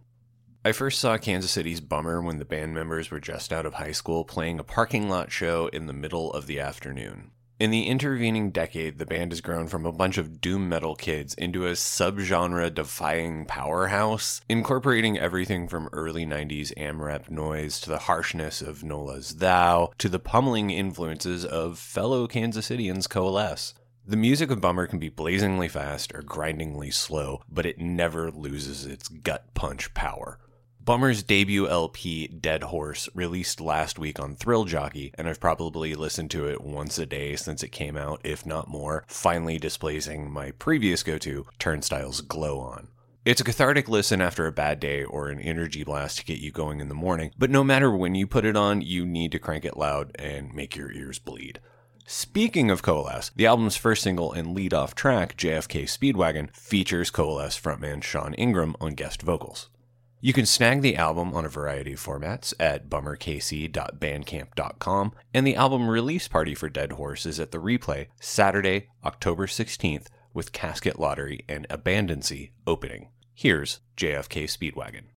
I 0.64 0.72
first 0.72 0.98
saw 0.98 1.18
Kansas 1.18 1.50
City's 1.50 1.80
Bummer 1.80 2.22
when 2.22 2.38
the 2.38 2.44
band 2.44 2.74
members 2.74 3.10
were 3.10 3.20
just 3.20 3.52
out 3.52 3.66
of 3.66 3.74
high 3.74 3.92
school 3.92 4.24
playing 4.24 4.58
a 4.58 4.64
parking 4.64 5.08
lot 5.08 5.30
show 5.30 5.66
in 5.68 5.86
the 5.86 5.92
middle 5.92 6.32
of 6.32 6.46
the 6.46 6.58
afternoon. 6.58 7.32
In 7.60 7.70
the 7.70 7.86
intervening 7.86 8.50
decade, 8.50 8.98
the 8.98 9.06
band 9.06 9.30
has 9.30 9.40
grown 9.40 9.68
from 9.68 9.86
a 9.86 9.92
bunch 9.92 10.18
of 10.18 10.40
doom 10.40 10.68
metal 10.68 10.96
kids 10.96 11.34
into 11.34 11.66
a 11.66 11.76
subgenre 11.76 12.74
defying 12.74 13.44
powerhouse, 13.44 14.40
incorporating 14.48 15.16
everything 15.16 15.68
from 15.68 15.88
early 15.92 16.26
90s 16.26 16.74
AmRep 16.76 17.30
noise 17.30 17.80
to 17.82 17.90
the 17.90 18.00
harshness 18.00 18.60
of 18.60 18.82
Nola's 18.82 19.36
Thou 19.36 19.92
to 19.98 20.08
the 20.08 20.18
pummeling 20.18 20.70
influences 20.70 21.44
of 21.44 21.78
fellow 21.78 22.26
Kansas 22.26 22.68
Cityans 22.68 23.08
Coalesce. 23.08 23.74
The 24.04 24.16
music 24.16 24.50
of 24.50 24.60
Bummer 24.60 24.88
can 24.88 24.98
be 24.98 25.08
blazingly 25.08 25.68
fast 25.68 26.12
or 26.12 26.22
grindingly 26.22 26.90
slow, 26.90 27.40
but 27.48 27.66
it 27.66 27.78
never 27.78 28.32
loses 28.32 28.84
its 28.84 29.06
gut 29.06 29.54
punch 29.54 29.94
power. 29.94 30.40
Bummer's 30.84 31.22
debut 31.22 31.66
LP, 31.66 32.26
Dead 32.26 32.64
Horse, 32.64 33.08
released 33.14 33.58
last 33.58 33.98
week 33.98 34.20
on 34.20 34.36
Thrill 34.36 34.66
Jockey, 34.66 35.14
and 35.16 35.26
I've 35.26 35.40
probably 35.40 35.94
listened 35.94 36.30
to 36.32 36.46
it 36.46 36.60
once 36.60 36.98
a 36.98 37.06
day 37.06 37.36
since 37.36 37.62
it 37.62 37.72
came 37.72 37.96
out, 37.96 38.20
if 38.22 38.44
not 38.44 38.68
more, 38.68 39.02
finally 39.06 39.58
displacing 39.58 40.30
my 40.30 40.50
previous 40.50 41.02
go 41.02 41.16
to, 41.16 41.46
Turnstile's 41.58 42.20
Glow 42.20 42.60
On. 42.60 42.88
It's 43.24 43.40
a 43.40 43.44
cathartic 43.44 43.88
listen 43.88 44.20
after 44.20 44.46
a 44.46 44.52
bad 44.52 44.78
day 44.78 45.04
or 45.04 45.28
an 45.28 45.40
energy 45.40 45.84
blast 45.84 46.18
to 46.18 46.24
get 46.26 46.40
you 46.40 46.50
going 46.50 46.80
in 46.80 46.90
the 46.90 46.94
morning, 46.94 47.30
but 47.38 47.48
no 47.48 47.64
matter 47.64 47.90
when 47.90 48.14
you 48.14 48.26
put 48.26 48.44
it 48.44 48.54
on, 48.54 48.82
you 48.82 49.06
need 49.06 49.32
to 49.32 49.38
crank 49.38 49.64
it 49.64 49.78
loud 49.78 50.14
and 50.18 50.52
make 50.52 50.76
your 50.76 50.92
ears 50.92 51.18
bleed. 51.18 51.60
Speaking 52.04 52.70
of 52.70 52.82
Coalesce, 52.82 53.30
the 53.34 53.46
album's 53.46 53.78
first 53.78 54.02
single 54.02 54.34
and 54.34 54.52
lead-off 54.52 54.94
track, 54.94 55.34
JFK 55.38 55.84
Speedwagon, 55.84 56.54
features 56.54 57.08
Coalesce 57.08 57.58
frontman 57.58 58.02
Sean 58.02 58.34
Ingram 58.34 58.76
on 58.82 58.92
guest 58.92 59.22
vocals. 59.22 59.70
You 60.24 60.32
can 60.32 60.46
snag 60.46 60.80
the 60.80 60.96
album 60.96 61.34
on 61.34 61.44
a 61.44 61.50
variety 61.50 61.92
of 61.92 62.02
formats 62.02 62.54
at 62.58 62.88
bummerkc.bandcamp.com, 62.88 65.12
and 65.34 65.46
the 65.46 65.54
album 65.54 65.86
release 65.86 66.28
party 66.28 66.54
for 66.54 66.70
Dead 66.70 66.92
Horse 66.92 67.26
is 67.26 67.38
at 67.38 67.50
the 67.50 67.58
replay 67.58 68.06
Saturday, 68.22 68.88
October 69.04 69.46
16th, 69.46 70.06
with 70.32 70.52
Casket 70.52 70.98
Lottery 70.98 71.44
and 71.46 71.68
Abandancy 71.68 72.52
opening. 72.66 73.10
Here's 73.34 73.80
JFK 73.98 74.44
Speedwagon. 74.44 75.13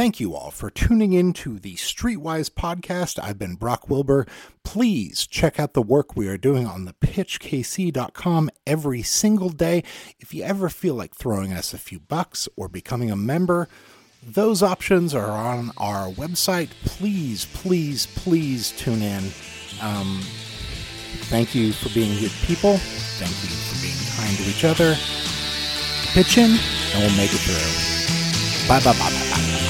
Thank 0.00 0.18
you 0.18 0.34
all 0.34 0.50
for 0.50 0.70
tuning 0.70 1.12
in 1.12 1.34
to 1.34 1.58
the 1.58 1.74
Streetwise 1.74 2.48
podcast. 2.48 3.22
I've 3.22 3.38
been 3.38 3.54
Brock 3.54 3.90
Wilbur. 3.90 4.26
Please 4.64 5.26
check 5.26 5.60
out 5.60 5.74
the 5.74 5.82
work 5.82 6.16
we 6.16 6.26
are 6.26 6.38
doing 6.38 6.66
on 6.66 6.86
the 6.86 6.94
pitchkc.com 6.94 8.48
every 8.66 9.02
single 9.02 9.50
day. 9.50 9.84
If 10.18 10.32
you 10.32 10.42
ever 10.42 10.70
feel 10.70 10.94
like 10.94 11.14
throwing 11.14 11.52
us 11.52 11.74
a 11.74 11.78
few 11.78 12.00
bucks 12.00 12.48
or 12.56 12.66
becoming 12.66 13.10
a 13.10 13.14
member, 13.14 13.68
those 14.22 14.62
options 14.62 15.14
are 15.14 15.30
on 15.30 15.70
our 15.76 16.08
website. 16.08 16.70
Please, 16.86 17.44
please, 17.52 18.06
please 18.06 18.70
tune 18.78 19.02
in. 19.02 19.24
Um, 19.82 20.20
thank 21.28 21.54
you 21.54 21.74
for 21.74 21.90
being 21.90 22.18
good 22.18 22.32
people. 22.46 22.78
Thank 22.78 23.32
you 23.42 23.50
for 23.50 23.82
being 23.82 24.16
kind 24.16 24.34
to 24.38 24.44
each 24.44 24.64
other. 24.64 24.96
Pitch 26.14 26.38
in, 26.38 26.58
and 26.94 27.04
we'll 27.04 27.16
make 27.18 27.34
it 27.34 27.40
through. 27.40 28.66
Bye, 28.66 28.80
bye, 28.80 28.92
bye, 28.92 29.10
bye, 29.10 29.30
bye. 29.30 29.69